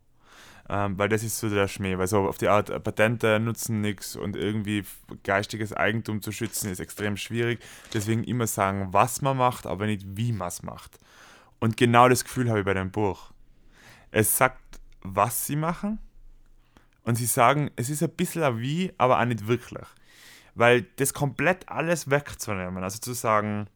Ähm, 0.69 0.99
weil 0.99 1.09
das 1.09 1.23
ist 1.23 1.39
so 1.39 1.49
der 1.49 1.67
Schmäh, 1.67 1.97
weil 1.97 2.05
so 2.05 2.27
auf 2.27 2.37
die 2.37 2.47
Art 2.47 2.69
äh, 2.69 2.79
Patente 2.79 3.39
nutzen 3.39 3.81
nichts 3.81 4.15
und 4.15 4.35
irgendwie 4.35 4.83
geistiges 5.23 5.73
Eigentum 5.73 6.21
zu 6.21 6.31
schützen 6.31 6.69
ist 6.69 6.79
extrem 6.79 7.17
schwierig. 7.17 7.59
Deswegen 7.91 8.23
immer 8.23 8.45
sagen, 8.45 8.89
was 8.91 9.23
man 9.23 9.37
macht, 9.37 9.65
aber 9.65 9.87
nicht 9.87 10.05
wie 10.15 10.31
man 10.31 10.49
es 10.49 10.61
macht. 10.61 10.99
Und 11.59 11.75
genau 11.75 12.07
das 12.07 12.23
Gefühl 12.23 12.49
habe 12.49 12.59
ich 12.59 12.65
bei 12.65 12.75
dem 12.75 12.91
Buch. 12.91 13.31
Es 14.11 14.37
sagt, 14.37 14.79
was 15.01 15.47
sie 15.47 15.55
machen 15.55 15.97
und 17.01 17.15
sie 17.15 17.25
sagen, 17.25 17.71
es 17.77 17.89
ist 17.89 18.03
ein 18.03 18.11
bisschen 18.11 18.59
wie, 18.59 18.93
aber 18.99 19.19
auch 19.19 19.25
nicht 19.25 19.47
wirklich. 19.47 19.87
Weil 20.59 20.81
das 20.97 21.13
komplett 21.13 21.69
alles 21.69 22.09
wegzunehmen, 22.09 22.83
also 22.83 22.99
zu 22.99 23.13
sagen, 23.13 23.67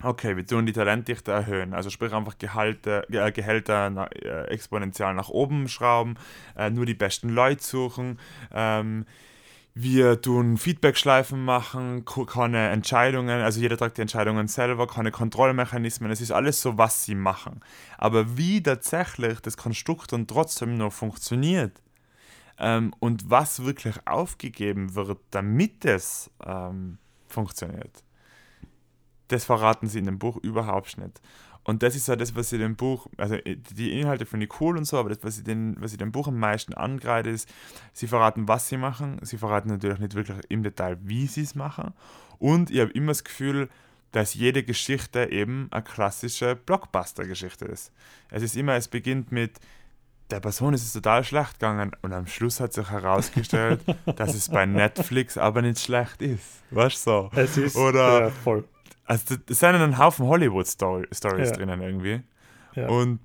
okay, 0.00 0.36
wir 0.36 0.46
tun 0.46 0.64
die 0.64 0.72
Talentdichte 0.72 1.32
erhöhen, 1.32 1.74
also 1.74 1.90
sprich 1.90 2.12
einfach 2.12 2.38
Gehalte, 2.38 3.04
äh, 3.10 3.32
Gehälter 3.32 3.90
na, 3.90 4.06
äh, 4.06 4.44
exponentiell 4.44 5.12
nach 5.12 5.28
oben 5.28 5.66
schrauben, 5.66 6.14
äh, 6.56 6.70
nur 6.70 6.86
die 6.86 6.94
besten 6.94 7.30
Leute 7.30 7.64
suchen, 7.64 8.20
ähm, 8.52 9.06
wir 9.74 10.22
tun 10.22 10.56
Feedback-Schleifen 10.56 11.44
machen, 11.44 12.04
keine 12.04 12.68
Entscheidungen, 12.68 13.40
also 13.40 13.58
jeder 13.58 13.76
tragt 13.76 13.96
die 13.96 14.02
Entscheidungen 14.02 14.46
selber, 14.46 14.86
keine 14.86 15.10
Kontrollmechanismen, 15.10 16.12
es 16.12 16.20
ist 16.20 16.30
alles 16.30 16.62
so, 16.62 16.78
was 16.78 17.04
sie 17.04 17.16
machen. 17.16 17.60
Aber 17.98 18.36
wie 18.38 18.62
tatsächlich 18.62 19.40
das 19.40 19.56
Konstrukt 19.56 20.12
dann 20.12 20.28
trotzdem 20.28 20.76
noch 20.76 20.92
funktioniert 20.92 21.82
ähm, 22.58 22.94
und 23.00 23.30
was 23.30 23.64
wirklich 23.64 23.96
aufgegeben 24.06 24.94
wird, 24.94 25.18
damit 25.30 25.84
es 25.84 26.30
ähm, 26.44 26.98
funktioniert, 27.28 28.04
das 29.28 29.44
verraten 29.44 29.88
sie 29.88 29.98
in 29.98 30.06
dem 30.06 30.18
Buch 30.18 30.36
überhaupt 30.38 30.98
nicht. 30.98 31.20
Und 31.64 31.82
das 31.82 31.96
ist 31.96 32.08
ja 32.08 32.14
das, 32.16 32.36
was 32.36 32.50
sie 32.50 32.58
dem 32.58 32.76
Buch, 32.76 33.06
also 33.16 33.34
äh, 33.36 33.56
die 33.56 33.98
Inhalte 33.98 34.26
finde 34.26 34.46
ich 34.46 34.60
cool 34.60 34.76
und 34.76 34.84
so, 34.84 34.98
aber 34.98 35.08
das, 35.08 35.18
was 35.22 35.36
sie, 35.36 35.42
den, 35.42 35.76
was 35.80 35.92
sie 35.92 35.96
dem 35.96 36.12
Buch 36.12 36.28
am 36.28 36.38
meisten 36.38 36.74
angreift, 36.74 37.26
ist, 37.26 37.48
sie 37.94 38.06
verraten, 38.06 38.46
was 38.46 38.68
sie 38.68 38.76
machen, 38.76 39.18
sie 39.22 39.38
verraten 39.38 39.70
natürlich 39.70 39.98
nicht 39.98 40.14
wirklich 40.14 40.38
im 40.50 40.62
Detail, 40.62 40.98
wie 41.02 41.26
sie 41.26 41.42
es 41.42 41.54
machen. 41.54 41.94
Und 42.38 42.70
ich 42.70 42.80
habe 42.80 42.90
immer 42.92 43.08
das 43.08 43.24
Gefühl, 43.24 43.70
dass 44.12 44.34
jede 44.34 44.62
Geschichte 44.62 45.30
eben 45.32 45.68
eine 45.70 45.82
klassische 45.82 46.54
Blockbuster-Geschichte 46.54 47.64
ist. 47.64 47.92
Es 48.30 48.42
ist 48.42 48.56
immer, 48.56 48.74
es 48.74 48.86
beginnt 48.86 49.32
mit, 49.32 49.58
der 50.30 50.40
Person 50.40 50.74
ist 50.74 50.82
es 50.84 50.92
total 50.92 51.22
schlecht 51.24 51.54
gegangen 51.54 51.92
und 52.02 52.12
am 52.12 52.26
Schluss 52.26 52.58
hat 52.60 52.72
sich 52.72 52.90
herausgestellt, 52.90 53.80
dass 54.16 54.34
es 54.34 54.48
bei 54.48 54.66
Netflix 54.66 55.36
aber 55.38 55.62
nicht 55.62 55.78
schlecht 55.80 56.22
ist. 56.22 56.62
Weißt 56.70 57.06
du 57.06 57.10
so? 57.10 57.30
Es 57.34 57.56
ist 57.56 57.76
Oder, 57.76 58.20
ja, 58.24 58.30
voll. 58.30 58.64
also 59.04 59.36
es 59.48 59.58
sind 59.58 59.74
einen 59.74 59.98
Haufen 59.98 60.26
Hollywood-Stories 60.26 61.20
Ja. 61.22 61.50
drinnen 61.52 61.80
irgendwie. 61.82 62.22
Ja. 62.74 62.88
Und 62.88 63.20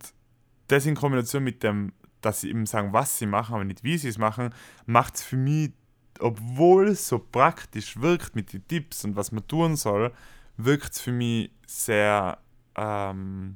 das 0.68 0.86
in 0.86 0.96
Kombination 0.96 1.44
mit 1.44 1.64
dem, 1.64 1.94
dass 2.22 2.42
sie 2.42 2.50
eben 2.50 2.66
sagen, 2.66 2.94
was 2.94 3.18
sie 3.18 3.26
machen, 3.26 3.56
aber 3.56 3.64
nicht 3.64 3.84
wie 3.84 3.98
sie 3.98 4.10
es 4.10 4.18
machen, 4.18 4.54
macht 4.86 5.16
es 5.16 5.24
für 5.24 5.38
mich, 5.38 5.72
obwohl 6.20 6.90
es 6.90 7.08
so 7.08 7.18
praktisch 7.18 8.00
wirkt 8.02 8.36
mit 8.36 8.52
den 8.54 8.68
Tipps 8.68 9.06
und 9.06 9.16
was 9.16 9.32
man 9.32 9.48
tun 9.48 9.76
soll, 9.78 10.12
wirkt 10.58 10.92
es 10.94 11.00
für 11.02 11.14
mich 11.14 11.50
sehr 11.66 12.38
ähm, 12.76 13.56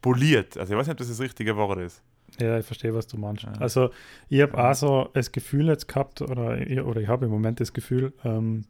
poliert. 0.00 0.56
Also 0.56 0.72
ich 0.72 0.78
weiß 0.78 0.86
nicht, 0.86 0.92
ob 0.92 0.98
das 0.98 1.08
das 1.08 1.20
richtige 1.20 1.56
Wort 1.56 1.78
ist. 1.80 2.00
Ja, 2.40 2.58
ich 2.58 2.66
verstehe, 2.66 2.94
was 2.94 3.06
du 3.06 3.16
meinst. 3.16 3.44
Ja. 3.44 3.52
Also, 3.58 3.90
ich 4.28 4.40
habe 4.42 4.56
auch 4.58 4.74
so 4.74 5.08
das 5.14 5.32
Gefühl 5.32 5.66
jetzt 5.68 5.88
gehabt, 5.88 6.20
oder, 6.20 6.58
ich- 6.60 6.80
oder 6.80 7.00
ich 7.00 7.08
habe 7.08 7.26
im 7.26 7.30
Moment 7.30 7.60
das 7.60 7.72
Gefühl, 7.72 8.12
ähm, 8.24 8.64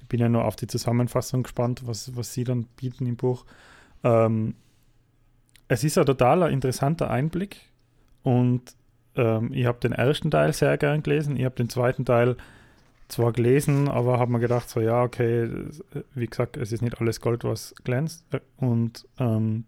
ich 0.00 0.06
bin 0.08 0.20
ja 0.20 0.28
nur 0.28 0.44
auf 0.44 0.56
die 0.56 0.66
Zusammenfassung 0.66 1.42
gespannt, 1.42 1.82
was, 1.86 2.16
was 2.16 2.32
sie 2.32 2.44
dann 2.44 2.64
bieten 2.76 3.06
im 3.06 3.16
Buch. 3.16 3.44
Ähm, 4.04 4.54
es 5.68 5.84
ist 5.84 5.96
ein 5.98 6.06
totaler 6.06 6.50
interessanter 6.50 7.10
Einblick 7.10 7.56
und 8.22 8.62
ähm, 9.14 9.52
ich 9.52 9.66
habe 9.66 9.78
den 9.80 9.92
ersten 9.92 10.30
Teil 10.30 10.52
sehr 10.52 10.76
gern 10.78 11.02
gelesen. 11.02 11.36
Ich 11.36 11.44
habe 11.44 11.54
den 11.54 11.68
zweiten 11.68 12.04
Teil 12.04 12.36
zwar 13.08 13.32
gelesen, 13.32 13.88
aber 13.88 14.18
habe 14.18 14.32
mir 14.32 14.40
gedacht, 14.40 14.68
so 14.68 14.80
ja, 14.80 15.02
okay, 15.02 15.48
wie 16.14 16.26
gesagt, 16.26 16.56
es 16.56 16.72
ist 16.72 16.80
nicht 16.82 17.00
alles 17.00 17.20
Gold, 17.20 17.44
was 17.44 17.74
glänzt. 17.84 18.24
Und 18.56 19.06
ähm, 19.18 19.64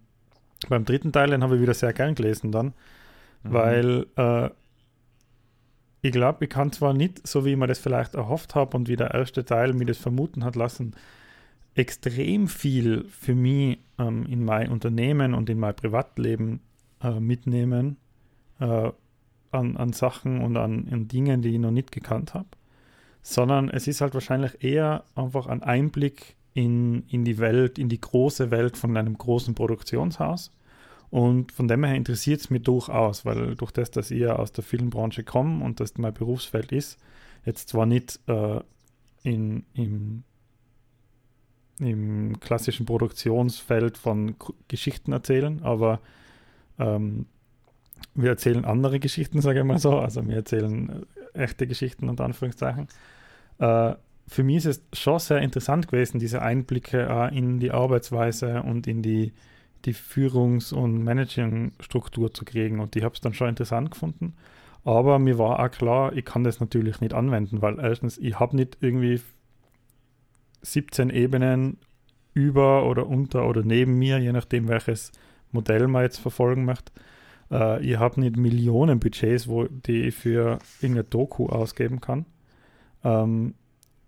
beim 0.67 0.83
dritten 0.85 1.11
Teil, 1.11 1.29
den 1.29 1.43
habe 1.43 1.55
ich 1.55 1.61
wieder 1.61 1.73
sehr 1.75 1.93
gern 1.93 2.15
gelesen 2.15 2.51
dann 2.51 2.73
Mhm. 3.45 3.53
weil 3.53 4.05
äh, 4.15 4.49
ich 6.01 6.11
glaube, 6.11 6.45
ich 6.45 6.51
kann 6.51 6.71
zwar 6.71 6.93
nicht, 6.93 7.25
so 7.27 7.45
wie 7.45 7.51
ich 7.51 7.57
mir 7.57 7.67
das 7.67 7.79
vielleicht 7.79 8.13
erhofft 8.13 8.53
habe 8.53 8.77
und 8.77 8.87
wie 8.87 8.95
der 8.95 9.13
erste 9.13 9.43
Teil 9.43 9.73
mir 9.73 9.85
das 9.85 9.97
vermuten 9.97 10.43
hat 10.43 10.55
lassen, 10.55 10.95
extrem 11.73 12.47
viel 12.47 13.05
für 13.05 13.35
mich 13.35 13.79
ähm, 13.97 14.25
in 14.27 14.45
mein 14.45 14.71
Unternehmen 14.71 15.33
und 15.33 15.49
in 15.49 15.59
mein 15.59 15.75
Privatleben 15.75 16.61
äh, 17.01 17.19
mitnehmen 17.19 17.97
äh, 18.59 18.91
an, 19.51 19.77
an 19.77 19.93
Sachen 19.93 20.41
und 20.41 20.57
an, 20.57 20.87
an 20.91 21.07
Dingen, 21.07 21.41
die 21.41 21.49
ich 21.49 21.59
noch 21.59 21.71
nicht 21.71 21.91
gekannt 21.91 22.33
habe, 22.33 22.47
sondern 23.21 23.69
es 23.69 23.87
ist 23.87 24.01
halt 24.01 24.13
wahrscheinlich 24.13 24.63
eher 24.63 25.03
einfach 25.15 25.47
ein 25.47 25.63
Einblick 25.63 26.35
in, 26.53 27.03
in 27.09 27.25
die 27.25 27.37
Welt, 27.37 27.79
in 27.79 27.89
die 27.89 27.99
große 27.99 28.51
Welt 28.51 28.77
von 28.77 28.95
einem 28.95 29.17
großen 29.17 29.55
Produktionshaus. 29.55 30.51
Und 31.09 31.51
von 31.51 31.67
dem 31.67 31.83
her 31.83 31.95
interessiert 31.95 32.41
es 32.41 32.49
mich 32.49 32.63
durchaus, 32.63 33.25
weil 33.25 33.55
durch 33.55 33.71
das, 33.71 33.91
dass 33.91 34.11
ich 34.11 34.25
aus 34.27 34.51
der 34.51 34.63
Filmbranche 34.63 35.23
komme 35.23 35.63
und 35.63 35.79
das 35.79 35.97
mein 35.97 36.13
Berufsfeld 36.13 36.71
ist, 36.71 36.99
jetzt 37.45 37.69
zwar 37.69 37.85
nicht 37.85 38.19
äh, 38.27 38.59
in, 39.23 39.65
im, 39.73 40.23
im 41.79 42.39
klassischen 42.39 42.85
Produktionsfeld 42.85 43.97
von 43.97 44.37
K 44.39 44.53
Geschichten 44.67 45.11
erzählen, 45.11 45.61
aber 45.63 45.99
ähm, 46.79 47.27
wir 48.13 48.29
erzählen 48.29 48.65
andere 48.65 48.99
Geschichten, 48.99 49.41
sage 49.41 49.59
ich 49.59 49.65
mal 49.65 49.79
so. 49.79 49.99
Also 49.99 50.25
wir 50.27 50.35
erzählen 50.35 51.05
äh, 51.33 51.43
echte 51.43 51.67
Geschichten 51.67 52.09
unter 52.09 52.25
Anführungszeichen. 52.25 52.87
Äh, 53.59 53.95
für 54.27 54.43
mich 54.43 54.65
ist 54.65 54.65
es 54.93 54.99
schon 54.99 55.19
sehr 55.19 55.39
interessant 55.39 55.87
gewesen, 55.87 56.19
diese 56.19 56.41
Einblicke 56.41 57.07
äh, 57.07 57.37
in 57.37 57.59
die 57.59 57.71
Arbeitsweise 57.71 58.63
und 58.63 58.87
in 58.87 59.01
die 59.01 59.33
die 59.85 59.93
Führungs- 59.93 60.73
und 60.73 61.03
Managing-Struktur 61.03 62.33
zu 62.33 62.45
kriegen. 62.45 62.79
Und 62.79 62.95
ich 62.95 63.03
habe 63.03 63.15
es 63.15 63.21
dann 63.21 63.33
schon 63.33 63.49
interessant 63.49 63.91
gefunden. 63.91 64.35
Aber 64.83 65.17
mir 65.19 65.37
war 65.39 65.59
auch 65.59 65.71
klar, 65.71 66.13
ich 66.13 66.25
kann 66.25 66.43
das 66.43 66.59
natürlich 66.59 67.01
nicht 67.01 67.13
anwenden, 67.13 67.61
weil 67.61 67.79
erstens, 67.79 68.17
ich 68.17 68.39
habe 68.39 68.55
nicht 68.55 68.77
irgendwie 68.81 69.19
17 70.61 71.09
Ebenen 71.09 71.77
über 72.33 72.85
oder 72.85 73.07
unter 73.07 73.47
oder 73.47 73.63
neben 73.63 73.97
mir, 73.97 74.19
je 74.19 74.31
nachdem, 74.31 74.67
welches 74.67 75.11
Modell 75.51 75.87
man 75.87 76.03
jetzt 76.03 76.19
verfolgen 76.19 76.65
möchte. 76.65 76.91
Äh, 77.49 77.83
ich 77.83 77.97
habe 77.97 78.19
nicht 78.19 78.37
Millionen 78.37 78.99
Budgets, 78.99 79.47
wo 79.47 79.65
die 79.65 80.03
ich 80.03 80.15
für 80.15 80.59
irgendeine 80.81 81.05
Doku 81.05 81.47
ausgeben 81.47 82.01
kann. 82.01 82.25
Ähm, 83.03 83.55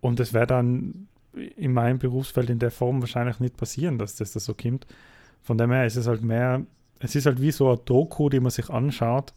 und 0.01 0.19
das 0.19 0.33
wäre 0.33 0.47
dann 0.47 1.07
in 1.33 1.73
meinem 1.73 1.99
Berufsfeld 1.99 2.49
in 2.49 2.59
der 2.59 2.71
Form 2.71 3.01
wahrscheinlich 3.01 3.39
nicht 3.39 3.57
passieren, 3.57 3.97
dass 3.97 4.15
das, 4.15 4.33
das 4.33 4.45
so 4.45 4.53
kommt. 4.53 4.85
Von 5.41 5.57
dem 5.57 5.71
her 5.71 5.85
ist 5.85 5.95
es 5.95 6.07
halt 6.07 6.23
mehr, 6.23 6.65
es 6.99 7.15
ist 7.15 7.25
halt 7.25 7.41
wie 7.41 7.51
so 7.51 7.71
ein 7.71 7.79
Doku, 7.85 8.29
die 8.29 8.39
man 8.39 8.51
sich 8.51 8.69
anschaut 8.69 9.33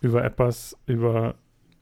über 0.00 0.24
etwas, 0.24 0.76
über, 0.86 1.34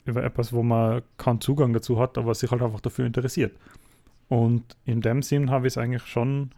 über 0.04 0.22
etwas, 0.24 0.52
wo 0.52 0.62
man 0.62 1.02
keinen 1.16 1.40
Zugang 1.40 1.72
dazu 1.72 1.98
hat, 1.98 2.18
aber 2.18 2.34
sich 2.34 2.50
halt 2.50 2.62
einfach 2.62 2.80
dafür 2.80 3.06
interessiert. 3.06 3.56
Und 4.28 4.76
in 4.84 5.00
dem 5.00 5.22
Sinn 5.22 5.50
habe 5.50 5.66
ich 5.66 5.74
es 5.74 5.78
eigentlich 5.78 6.06
schon 6.06 6.50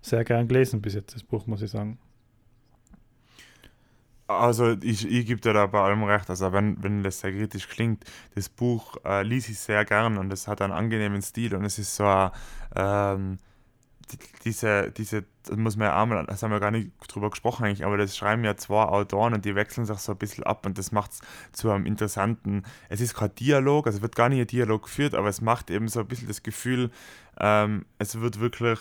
sehr 0.00 0.24
gern 0.24 0.48
gelesen 0.48 0.82
bis 0.82 0.94
jetzt, 0.94 1.14
das 1.14 1.22
Buch, 1.22 1.46
muss 1.46 1.62
ich 1.62 1.70
sagen. 1.70 1.98
Also 4.26 4.72
ich, 4.82 5.08
ich 5.10 5.26
gebe 5.26 5.40
dir 5.40 5.52
da 5.52 5.66
bei 5.66 5.80
allem 5.80 6.04
recht. 6.04 6.30
Also 6.30 6.52
wenn, 6.52 6.82
wenn 6.82 7.02
das 7.02 7.20
sehr 7.20 7.32
kritisch 7.32 7.68
klingt, 7.68 8.04
das 8.34 8.48
Buch 8.48 8.96
äh, 9.04 9.22
lies 9.22 9.48
ich 9.48 9.58
sehr 9.58 9.84
gern 9.84 10.16
und 10.18 10.32
es 10.32 10.48
hat 10.48 10.62
einen 10.62 10.72
angenehmen 10.72 11.22
Stil 11.22 11.54
und 11.54 11.64
es 11.64 11.78
ist 11.78 11.94
so 11.94 12.04
ein, 12.04 12.30
ähm, 12.74 13.38
diese, 14.44 14.90
diese, 14.90 15.24
das 15.44 15.56
muss 15.56 15.76
man 15.76 15.88
ja 15.88 16.02
auch 16.02 16.06
mal, 16.06 16.24
das 16.26 16.42
haben 16.42 16.50
wir 16.50 16.60
gar 16.60 16.70
nicht 16.70 16.90
drüber 17.08 17.30
gesprochen 17.30 17.64
eigentlich, 17.64 17.84
aber 17.84 17.96
das 17.96 18.16
schreiben 18.16 18.44
ja 18.44 18.56
zwei 18.56 18.84
Autoren 18.84 19.34
und 19.34 19.44
die 19.44 19.54
wechseln 19.54 19.86
sich 19.86 19.98
so 19.98 20.12
ein 20.12 20.18
bisschen 20.18 20.44
ab 20.44 20.66
und 20.66 20.78
das 20.78 20.92
macht 20.92 21.12
es 21.12 21.20
zu 21.52 21.70
einem 21.70 21.86
interessanten, 21.86 22.64
es 22.88 23.00
ist 23.00 23.14
kein 23.14 23.34
Dialog, 23.34 23.86
also 23.86 23.96
es 23.96 24.02
wird 24.02 24.16
gar 24.16 24.28
nicht 24.28 24.40
ein 24.40 24.46
Dialog 24.46 24.84
geführt, 24.84 25.14
aber 25.14 25.28
es 25.28 25.40
macht 25.40 25.70
eben 25.70 25.88
so 25.88 26.00
ein 26.00 26.06
bisschen 26.06 26.28
das 26.28 26.42
Gefühl, 26.42 26.90
ähm, 27.38 27.86
es 27.98 28.20
wird 28.20 28.40
wirklich 28.40 28.78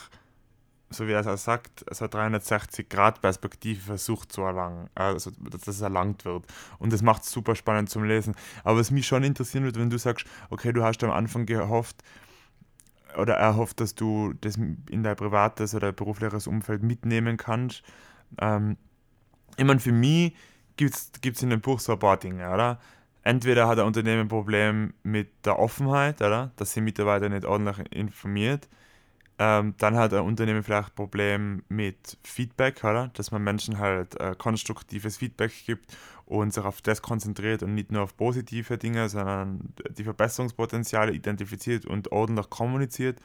so 0.93 1.07
wie 1.07 1.13
er 1.13 1.21
es 1.21 1.27
auch 1.27 1.37
sagt, 1.37 1.85
so 1.89 2.05
360-Grad-Perspektive 2.05 3.81
versucht 3.81 4.31
zu 4.31 4.41
erlangen, 4.41 4.89
also 4.93 5.31
dass 5.49 5.61
das 5.61 5.81
erlangt 5.81 6.25
wird. 6.25 6.43
Und 6.79 6.93
das 6.93 7.01
macht 7.01 7.23
es 7.23 7.31
super 7.31 7.55
spannend 7.55 7.89
zum 7.89 8.03
Lesen. 8.03 8.35
Aber 8.63 8.79
was 8.79 8.91
mich 8.91 9.07
schon 9.07 9.23
interessieren 9.23 9.63
wird, 9.63 9.79
wenn 9.79 9.89
du 9.89 9.97
sagst, 9.97 10.25
okay, 10.49 10.73
du 10.73 10.83
hast 10.83 11.03
am 11.03 11.11
Anfang 11.11 11.45
gehofft 11.45 12.03
oder 13.17 13.35
erhofft, 13.35 13.79
dass 13.79 13.95
du 13.95 14.33
das 14.41 14.57
in 14.57 15.03
dein 15.03 15.15
privates 15.15 15.75
oder 15.75 15.91
berufliches 15.91 16.47
Umfeld 16.47 16.83
mitnehmen 16.83 17.37
kannst. 17.37 17.83
Ähm, 18.39 18.77
ich 19.57 19.65
meine, 19.65 19.79
für 19.79 19.91
mich 19.91 20.33
gibt 20.77 20.95
es 20.95 21.43
in 21.43 21.49
dem 21.49 21.61
Buch 21.61 21.79
so 21.79 21.93
ein 21.93 21.99
paar 21.99 22.17
Dinge, 22.17 22.49
oder? 22.49 22.79
Entweder 23.23 23.67
hat 23.67 23.77
ein 23.77 23.85
Unternehmen 23.85 24.21
ein 24.21 24.27
Problem 24.27 24.93
mit 25.03 25.45
der 25.45 25.59
Offenheit, 25.59 26.21
oder? 26.21 26.51
Dass 26.55 26.73
sie 26.73 26.81
Mitarbeiter 26.81 27.29
nicht 27.29 27.45
ordentlich 27.45 27.77
informiert. 27.91 28.67
Ähm, 29.37 29.75
dann 29.77 29.95
hat 29.95 30.13
ein 30.13 30.21
Unternehmen 30.21 30.63
vielleicht 30.63 30.89
ein 30.89 30.95
Problem 30.95 31.63
mit 31.69 32.17
Feedback, 32.23 32.83
oder? 32.83 33.09
dass 33.13 33.31
man 33.31 33.43
Menschen 33.43 33.79
halt 33.79 34.19
äh, 34.19 34.35
konstruktives 34.37 35.17
Feedback 35.17 35.51
gibt 35.65 35.95
und 36.31 36.53
sich 36.53 36.63
auf 36.63 36.81
das 36.81 37.01
konzentriert 37.01 37.61
und 37.61 37.75
nicht 37.75 37.91
nur 37.91 38.03
auf 38.03 38.15
positive 38.15 38.77
Dinge, 38.77 39.09
sondern 39.09 39.73
die 39.97 40.05
Verbesserungspotenziale 40.05 41.11
identifiziert 41.11 41.85
und 41.85 42.13
ordentlich 42.13 42.49
kommuniziert. 42.49 43.19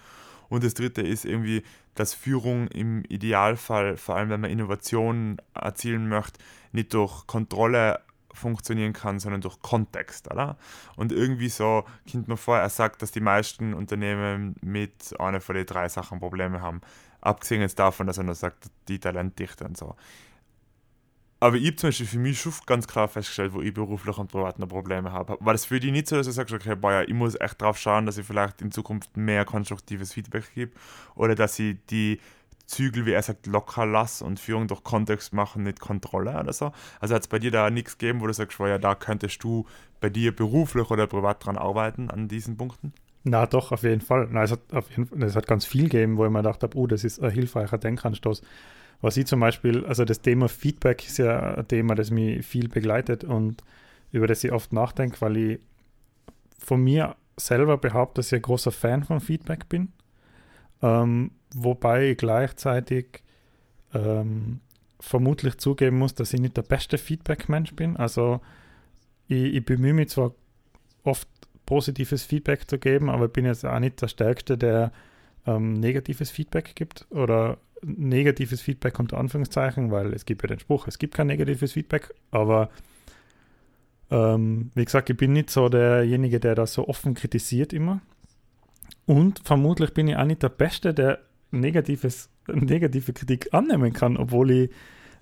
Und 0.49 0.65
das 0.65 0.75
dritte 0.75 1.03
ist 1.03 1.25
irgendwie, 1.25 1.63
dass 1.95 2.15
Führung 2.15 2.67
im 2.67 3.05
Idealfall, 3.05 3.97
vor 3.97 4.17
allem 4.17 4.31
wenn 4.31 4.41
man 4.41 4.51
Innovationen 4.51 5.41
erzielen 5.55 6.09
möchte, 6.09 6.41
nicht 6.73 6.95
durch 6.95 7.29
Kontrolle 7.29 8.01
funktionieren 8.33 8.93
kann, 8.93 9.21
sondern 9.21 9.41
durch 9.41 9.61
Kontext, 9.63 10.29
oder? 10.29 10.57
Und 10.97 11.13
irgendwie 11.13 11.49
so 11.49 11.85
kommt 12.11 12.27
man 12.27 12.37
vor, 12.37 12.59
er 12.59 12.69
sagt, 12.71 13.03
dass 13.03 13.13
die 13.13 13.21
meisten 13.21 13.73
Unternehmen 13.73 14.57
mit 14.63 15.15
einer 15.21 15.41
von 15.41 15.55
den 15.55 15.65
drei 15.65 15.89
Sachen 15.89 16.19
Probleme 16.19 16.61
haben. 16.61 16.81
Abgesehen 17.21 17.61
jetzt 17.61 17.79
davon, 17.79 18.09
dass 18.09 18.19
er 18.19 18.25
nur 18.25 18.35
sagt, 18.35 18.69
die 18.89 18.99
Talentdichte 18.99 19.65
und 19.65 19.77
so. 19.77 19.95
Aber 21.47 21.55
ich 21.59 21.67
habe 21.69 21.77
zum 21.77 21.89
Beispiel 21.91 22.07
für 22.09 22.19
mich 22.19 22.41
schon 22.41 22.53
ganz 22.67 22.89
klar 22.89 23.07
festgestellt, 23.07 23.53
wo 23.55 23.63
ich 23.63 23.73
beruflich 23.73 24.19
und 24.19 24.27
privat 24.27 24.59
noch 24.59 24.67
Probleme 24.67 25.13
habe. 25.13 25.37
War 25.39 25.53
das 25.53 25.65
für 25.65 25.79
dich 25.79 25.93
nicht 25.93 26.09
so, 26.09 26.17
dass 26.17 26.27
du 26.27 26.33
sagst, 26.33 26.53
okay, 26.53 26.75
boah, 26.75 26.91
ja, 26.91 27.03
ich 27.03 27.15
muss 27.15 27.41
echt 27.41 27.63
drauf 27.63 27.79
schauen, 27.79 28.05
dass 28.05 28.19
ich 28.19 28.27
vielleicht 28.27 28.61
in 28.63 28.73
Zukunft 28.73 29.17
mehr 29.17 29.45
konstruktives 29.45 30.13
Feedback 30.13 30.53
gebe 30.57 30.73
oder 31.15 31.37
dass 31.37 31.57
ich 31.61 31.77
die 31.89 32.19
Zügel, 32.67 33.07
wie 33.07 33.13
er 33.13 33.23
sagt, 33.23 33.47
locker 33.47 33.87
lasse 33.87 34.25
und 34.25 34.41
Führung 34.41 34.67
durch 34.67 34.83
Kontext 34.83 35.33
machen, 35.33 35.63
nicht 35.63 35.79
Kontrolle 35.79 36.37
oder 36.37 36.53
so. 36.53 36.73
Also 36.99 37.15
hat 37.15 37.23
es 37.23 37.29
bei 37.29 37.39
dir 37.39 37.53
da 37.53 37.71
nichts 37.71 37.97
gegeben, 37.97 38.21
wo 38.21 38.27
du 38.27 38.33
sagst, 38.33 38.59
boah, 38.59 38.67
ja, 38.67 38.79
da 38.79 38.97
könntest 38.97 39.45
du 39.45 39.67
bei 40.01 40.11
dir 40.11 40.35
beruflich 40.35 40.91
oder 40.91 41.07
privat 41.07 41.47
dran 41.47 41.59
arbeiten 41.59 42.11
an 42.11 42.27
diesen 42.27 42.57
Punkten? 42.57 42.93
Na 43.23 43.47
doch, 43.47 43.71
auf 43.71 43.85
jeden 43.85 44.01
Fall. 44.01 44.27
Na, 44.33 44.43
es, 44.43 44.51
hat 44.51 44.63
auf 44.73 44.91
jeden 44.91 45.23
es 45.23 45.37
hat 45.37 45.47
ganz 45.47 45.65
viel 45.65 45.85
gegeben, 45.85 46.17
wo 46.17 46.25
ich 46.25 46.31
mir 46.33 46.39
gedacht 46.43 46.65
habe, 46.65 46.77
oh, 46.77 46.89
das 46.89 47.05
ist 47.05 47.21
ein 47.21 47.31
hilfreicher 47.31 47.79
Denkanstoß 47.79 48.43
was 49.01 49.17
ich 49.17 49.27
zum 49.27 49.41
Beispiel, 49.41 49.85
also 49.87 50.05
das 50.05 50.21
Thema 50.21 50.49
Feedback 50.49 51.07
ist 51.07 51.19
ja 51.19 51.55
ein 51.55 51.69
Thema, 51.69 51.95
das 51.95 52.11
mich 52.11 52.45
viel 52.47 52.69
begleitet 52.69 53.25
und 53.25 53.63
über 54.13 54.27
das 54.27 54.45
ich 54.45 54.53
oft 54.53 54.73
nachdenke, 54.73 55.21
weil 55.21 55.37
ich 55.37 55.61
von 56.59 56.83
mir 56.83 57.17
selber 57.37 57.77
behaupte, 57.77 58.21
dass 58.21 58.33
ich 58.33 58.39
ein 58.39 58.43
großer 58.43 58.73
Fan 58.73 59.05
von 59.05 59.21
Feedback 59.21 59.69
bin. 59.69 59.93
Ähm, 60.83 61.33
wobei 61.55 62.11
ich 62.11 62.19
gleichzeitig 62.19 63.23
ähm, 63.95 64.61
vermutlich 65.01 65.59
zugeben 65.59 65.99
muss, 65.99 66.15
dass 66.15 66.33
ich 66.33 66.41
nicht 66.41 66.57
der 66.57 66.63
beste 66.63 66.99
Feedback-Mensch 66.99 67.75
bin. 67.75 67.97
Also 67.97 68.41
ich, 69.29 69.55
ich, 69.55 69.65
bemühe 69.65 69.95
mich 69.95 70.11
zwar 70.11 70.33
oft 71.05 71.29
positives 71.67 72.25
Feedback 72.25 72.69
zu 72.69 72.79
geben, 72.79 73.11
aber 73.11 73.27
ich 73.27 73.33
bin 73.33 73.45
jetzt 73.45 73.65
auch 73.65 73.79
nicht 73.79 74.01
der 74.01 74.09
Stärkste, 74.09 74.57
der 74.57 74.93
ähm, 75.47 75.75
negatives 75.75 76.31
Feedback 76.31 76.75
gibt 76.75 77.07
oder 77.11 77.59
negatives 77.83 78.61
Feedback 78.61 78.99
unter 78.99 79.19
Anführungszeichen, 79.19 79.91
weil 79.91 80.13
es 80.13 80.25
gibt 80.25 80.43
ja 80.43 80.49
den 80.49 80.59
Spruch, 80.59 80.87
es 80.87 80.99
gibt 80.99 81.15
kein 81.15 81.27
negatives 81.27 81.73
Feedback, 81.73 82.15
aber 82.31 82.71
ähm, 84.11 84.71
wie 84.75 84.85
gesagt, 84.85 85.11
ich 85.11 85.17
bin 85.17 85.33
nicht 85.33 85.51
so 85.51 85.69
derjenige, 85.69 86.41
der 86.41 86.55
das 86.55 86.73
so 86.73 86.89
offen 86.89 87.15
kritisiert 87.15 87.73
immer. 87.73 88.01
Und 89.05 89.41
vermutlich 89.45 89.95
bin 89.95 90.09
ich 90.09 90.17
auch 90.17 90.25
nicht 90.25 90.43
der 90.43 90.49
Beste, 90.49 90.95
der 90.95 91.21
negatives, 91.51 92.29
negative 92.49 93.13
Kritik 93.13 93.53
annehmen 93.53 93.93
kann, 93.93 94.17
obwohl 94.17 94.51
ich 94.51 94.71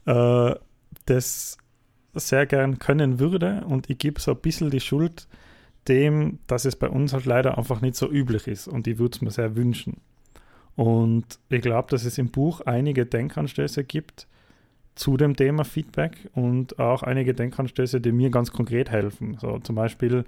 äh, 0.07 0.55
das 1.07 1.59
sehr 2.15 2.47
gern 2.47 2.79
können 2.79 3.19
würde. 3.19 3.65
Und 3.67 3.91
ich 3.91 3.99
gebe 3.99 4.21
so 4.21 4.33
ein 4.33 4.41
bisschen 4.41 4.71
die 4.71 4.81
Schuld 4.81 5.29
dem, 5.89 6.39
dass 6.47 6.65
es 6.65 6.77
bei 6.77 6.89
uns 6.89 7.13
halt 7.13 7.27
leider 7.27 7.59
einfach 7.59 7.81
nicht 7.81 7.97
so 7.97 8.11
üblich 8.11 8.47
ist. 8.47 8.69
Und 8.69 8.87
ich 8.87 8.99
würde 8.99 9.17
es 9.17 9.23
mir 9.23 9.31
sehr 9.31 9.57
wünschen. 9.57 10.01
Und 10.77 11.39
ich 11.49 11.63
glaube, 11.63 11.89
dass 11.91 12.05
es 12.05 12.19
im 12.19 12.31
Buch 12.31 12.61
einige 12.63 13.07
Denkanstöße 13.07 13.85
gibt 13.85 14.27
zu 14.95 15.17
dem 15.17 15.37
Thema 15.37 15.65
Feedback 15.65 16.29
und 16.35 16.79
auch 16.79 17.03
einige 17.03 17.35
Denkanstöße, 17.35 18.01
die 18.01 18.13
mir 18.13 18.31
ganz 18.31 18.53
konkret 18.53 18.91
helfen. 18.91 19.37
So 19.41 19.59
zum 19.59 19.77
Beispiel 19.77 20.25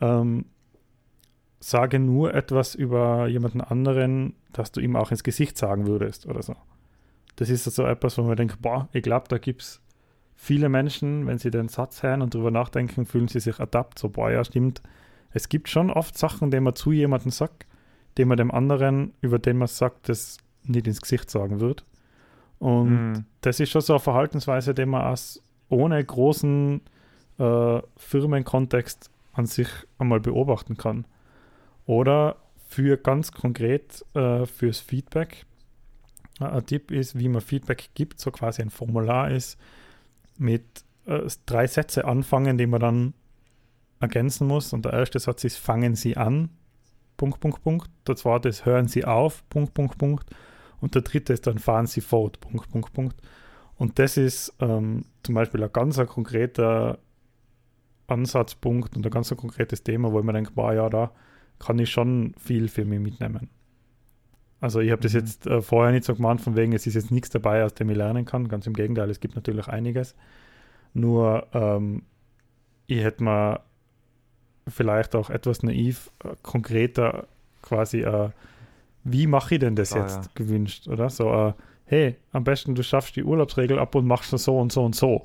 ähm, 0.00 0.46
sage 1.60 1.98
nur 1.98 2.34
etwas 2.34 2.74
über 2.74 3.26
jemanden 3.26 3.60
anderen, 3.60 4.34
dass 4.52 4.72
du 4.72 4.80
ihm 4.80 4.96
auch 4.96 5.10
ins 5.10 5.24
Gesicht 5.24 5.56
sagen 5.56 5.86
würdest 5.86 6.26
oder 6.26 6.42
so. 6.42 6.54
Das 7.36 7.50
ist 7.50 7.64
so 7.64 7.70
also 7.70 7.86
etwas, 7.86 8.16
wo 8.18 8.22
man 8.22 8.36
denkt, 8.36 8.60
boah, 8.62 8.88
ich 8.92 9.02
glaube, 9.02 9.26
da 9.28 9.38
gibt 9.38 9.62
es 9.62 9.80
viele 10.34 10.68
Menschen, 10.68 11.26
wenn 11.26 11.38
sie 11.38 11.50
den 11.50 11.68
Satz 11.68 12.02
hören 12.02 12.22
und 12.22 12.34
darüber 12.34 12.50
nachdenken, 12.50 13.06
fühlen 13.06 13.28
sie 13.28 13.40
sich 13.40 13.58
adapt. 13.58 13.98
So, 13.98 14.08
boah, 14.08 14.30
ja, 14.30 14.44
stimmt. 14.44 14.82
Es 15.30 15.48
gibt 15.48 15.68
schon 15.68 15.90
oft 15.90 16.16
Sachen, 16.16 16.50
die 16.50 16.60
man 16.60 16.74
zu 16.74 16.92
jemandem 16.92 17.30
sagt, 17.30 17.66
den 18.18 18.28
man 18.28 18.36
dem 18.36 18.50
anderen, 18.50 19.12
über 19.20 19.38
den 19.38 19.58
man 19.58 19.68
sagt, 19.68 20.08
das 20.08 20.38
nicht 20.64 20.86
ins 20.86 21.00
Gesicht 21.00 21.30
sagen 21.30 21.60
wird. 21.60 21.84
Und 22.58 22.90
mhm. 22.90 23.24
das 23.42 23.60
ist 23.60 23.70
schon 23.70 23.82
so 23.82 23.94
eine 23.94 24.00
Verhaltensweise, 24.00 24.74
die 24.74 24.86
man 24.86 25.02
als 25.02 25.42
ohne 25.68 26.02
großen 26.02 26.80
äh, 27.38 27.80
Firmenkontext 27.96 29.10
an 29.32 29.46
sich 29.46 29.68
einmal 29.98 30.20
beobachten 30.20 30.76
kann. 30.76 31.06
Oder 31.84 32.36
für 32.68 32.96
ganz 32.96 33.32
konkret 33.32 34.04
äh, 34.14 34.46
fürs 34.46 34.80
Feedback. 34.80 35.44
Äh, 36.40 36.44
ein 36.44 36.66
Tipp 36.66 36.90
ist, 36.90 37.18
wie 37.18 37.28
man 37.28 37.42
Feedback 37.42 37.90
gibt, 37.94 38.20
so 38.20 38.30
quasi 38.30 38.62
ein 38.62 38.70
Formular 38.70 39.30
ist, 39.30 39.58
mit 40.38 40.64
äh, 41.06 41.28
drei 41.46 41.66
Sätze 41.66 42.04
anfangen, 42.04 42.58
die 42.58 42.66
man 42.66 42.80
dann 42.80 43.14
ergänzen 44.00 44.46
muss. 44.46 44.72
Und 44.72 44.84
der 44.84 44.92
erste 44.92 45.18
Satz 45.18 45.44
ist, 45.44 45.58
fangen 45.58 45.94
Sie 45.94 46.16
an. 46.16 46.50
Punkt, 47.16 47.40
Punkt, 47.40 47.62
Punkt. 47.62 47.90
Der 48.06 48.16
zweite 48.16 48.48
ist, 48.48 48.66
hören 48.66 48.88
Sie 48.88 49.04
auf, 49.04 49.48
Punkt, 49.48 49.74
Punkt, 49.74 49.98
Punkt. 49.98 50.30
Und 50.80 50.94
der 50.94 51.02
dritte 51.02 51.32
ist, 51.32 51.46
dann 51.46 51.58
fahren 51.58 51.86
Sie 51.86 52.00
fort, 52.00 52.40
Punkt, 52.40 52.70
Punkt, 52.70 52.92
Punkt. 52.92 53.16
Und 53.76 53.98
das 53.98 54.16
ist 54.16 54.54
ähm, 54.60 55.04
zum 55.22 55.34
Beispiel 55.34 55.62
ein 55.62 55.72
ganz 55.72 55.98
ein 55.98 56.06
konkreter 56.06 56.98
Ansatzpunkt 58.06 58.96
und 58.96 59.04
ein 59.04 59.10
ganz 59.10 59.30
ein 59.30 59.38
konkretes 59.38 59.82
Thema, 59.82 60.12
wo 60.12 60.18
ich 60.18 60.24
mir 60.24 60.32
denke, 60.32 60.52
boah, 60.52 60.72
ja, 60.72 60.88
da 60.88 61.12
kann 61.58 61.78
ich 61.78 61.90
schon 61.90 62.34
viel 62.38 62.68
für 62.68 62.84
mich 62.84 63.00
mitnehmen. 63.00 63.50
Also 64.60 64.80
ich 64.80 64.90
habe 64.90 65.02
das 65.02 65.12
mhm. 65.12 65.20
jetzt 65.20 65.46
äh, 65.46 65.60
vorher 65.60 65.92
nicht 65.92 66.04
so 66.04 66.14
gemeint, 66.14 66.40
von 66.40 66.56
wegen, 66.56 66.72
es 66.72 66.86
ist 66.86 66.94
jetzt 66.94 67.10
nichts 67.10 67.30
dabei, 67.30 67.64
aus 67.64 67.74
dem 67.74 67.90
ich 67.90 67.96
lernen 67.96 68.24
kann. 68.24 68.48
Ganz 68.48 68.66
im 68.66 68.72
Gegenteil, 68.72 69.10
es 69.10 69.20
gibt 69.20 69.34
natürlich 69.34 69.68
einiges. 69.68 70.14
Nur 70.94 71.46
ähm, 71.52 72.02
ich 72.86 73.02
hätte 73.02 73.22
mir 73.22 73.60
vielleicht 74.68 75.14
auch 75.14 75.30
etwas 75.30 75.62
naiv, 75.62 76.10
äh, 76.24 76.34
konkreter 76.42 77.26
quasi, 77.62 78.00
äh, 78.02 78.30
wie 79.04 79.26
mache 79.26 79.54
ich 79.54 79.60
denn 79.60 79.76
das 79.76 79.92
ah, 79.92 80.00
jetzt 80.00 80.16
ja. 80.16 80.30
gewünscht, 80.34 80.88
oder? 80.88 81.10
So, 81.10 81.32
äh, 81.32 81.52
hey, 81.84 82.16
am 82.32 82.44
besten 82.44 82.74
du 82.74 82.82
schaffst 82.82 83.16
die 83.16 83.24
Urlaubsregel 83.24 83.78
ab 83.78 83.94
und 83.94 84.06
machst 84.06 84.30
so 84.30 84.58
und 84.58 84.72
so 84.72 84.84
und 84.84 84.94
so. 84.94 85.24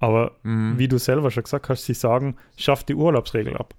Aber 0.00 0.32
mhm. 0.42 0.78
wie 0.78 0.88
du 0.88 0.98
selber 0.98 1.30
schon 1.30 1.44
gesagt 1.44 1.68
hast, 1.68 1.84
sie 1.84 1.94
sagen, 1.94 2.36
schaff 2.56 2.84
die 2.84 2.94
Urlaubsregel 2.94 3.56
ab. 3.56 3.74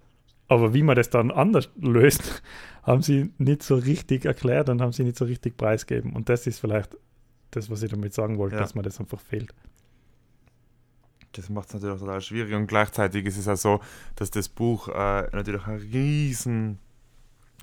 Aber 0.48 0.74
wie 0.74 0.84
man 0.84 0.96
das 0.96 1.10
dann 1.10 1.32
anders 1.32 1.70
löst, 1.80 2.42
haben 2.84 3.02
sie 3.02 3.32
nicht 3.38 3.64
so 3.64 3.76
richtig 3.76 4.26
erklärt 4.26 4.70
und 4.70 4.82
haben 4.82 4.92
sie 4.92 5.04
nicht 5.04 5.18
so 5.18 5.26
richtig 5.26 5.58
preisgeben. 5.58 6.14
Und 6.14 6.30
das 6.30 6.48
ist 6.48 6.60
vielleicht 6.60 6.98
das, 7.52 7.70
was 7.70 7.84
ich 7.84 7.92
damit 7.92 8.14
sagen 8.14 8.38
wollte, 8.38 8.56
ja. 8.56 8.62
dass 8.62 8.76
mir 8.76 8.82
das 8.82 9.00
einfach 9.00 9.20
fehlt 9.20 9.54
das 11.34 11.50
macht 11.50 11.68
es 11.68 11.76
natürlich 11.76 11.96
auch 11.96 12.00
total 12.00 12.22
schwierig 12.22 12.54
und 12.54 12.68
gleichzeitig 12.68 13.26
ist 13.26 13.38
es 13.38 13.46
ja 13.46 13.56
so, 13.56 13.80
dass 14.16 14.32
das 14.32 14.50
Buch 14.50 14.88
äh, 14.88 15.28
natürlich 15.32 15.66
ein 15.68 15.78
riesen 15.78 16.80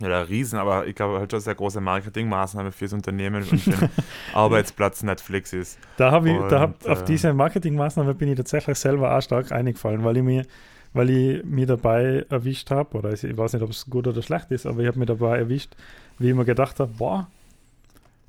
ja, 0.01 0.21
riesen, 0.21 0.59
aber 0.59 0.87
ich 0.87 0.95
glaube 0.95 1.19
halt 1.19 1.31
schon 1.31 1.41
sehr 1.41 1.55
große 1.55 1.81
Marketingmaßnahme 1.81 2.71
fürs 2.71 2.93
Unternehmen 2.93 3.43
und 3.51 3.67
den 3.67 3.89
Arbeitsplatz 4.35 5.03
Netflix 5.03 5.53
ist. 5.55 5.79
Da 5.97 6.11
habe 6.11 6.31
ich, 6.31 6.39
und, 6.39 6.51
da 6.53 6.61
hab, 6.61 6.85
äh, 6.85 6.91
auf 6.91 7.05
diese 7.05 7.33
Marketingmaßnahme 7.33 8.15
bin 8.15 8.29
ich 8.29 8.37
tatsächlich 8.37 8.79
selber 8.79 9.17
auch 9.17 9.23
stark 9.23 9.53
eingefallen, 9.53 10.05
weil 10.05 10.19
ich 10.19 10.23
mir, 10.23 10.45
weil 10.93 11.11
ich 11.11 11.45
mir 11.45 11.67
dabei 11.67 12.27
erwischt 12.29 12.71
habe, 12.71 12.99
oder 12.99 13.13
ich 13.13 13.37
weiß 13.37 13.55
nicht, 13.55 13.63
ob 13.63 13.71
es 13.71 13.87
gut 13.89 14.07
oder 14.07 14.23
schlecht 14.23 14.51
ist, 14.51 14.67
aber 14.67 14.81
ich 14.81 14.87
habe 14.87 14.99
mir 14.99 15.07
dabei 15.07 15.39
erwischt, 15.39 15.75
wie 16.19 16.29
ich 16.29 16.35
mir 16.35 16.45
gedacht 16.45 16.79
habe, 16.79 16.93
boah, 16.99 17.29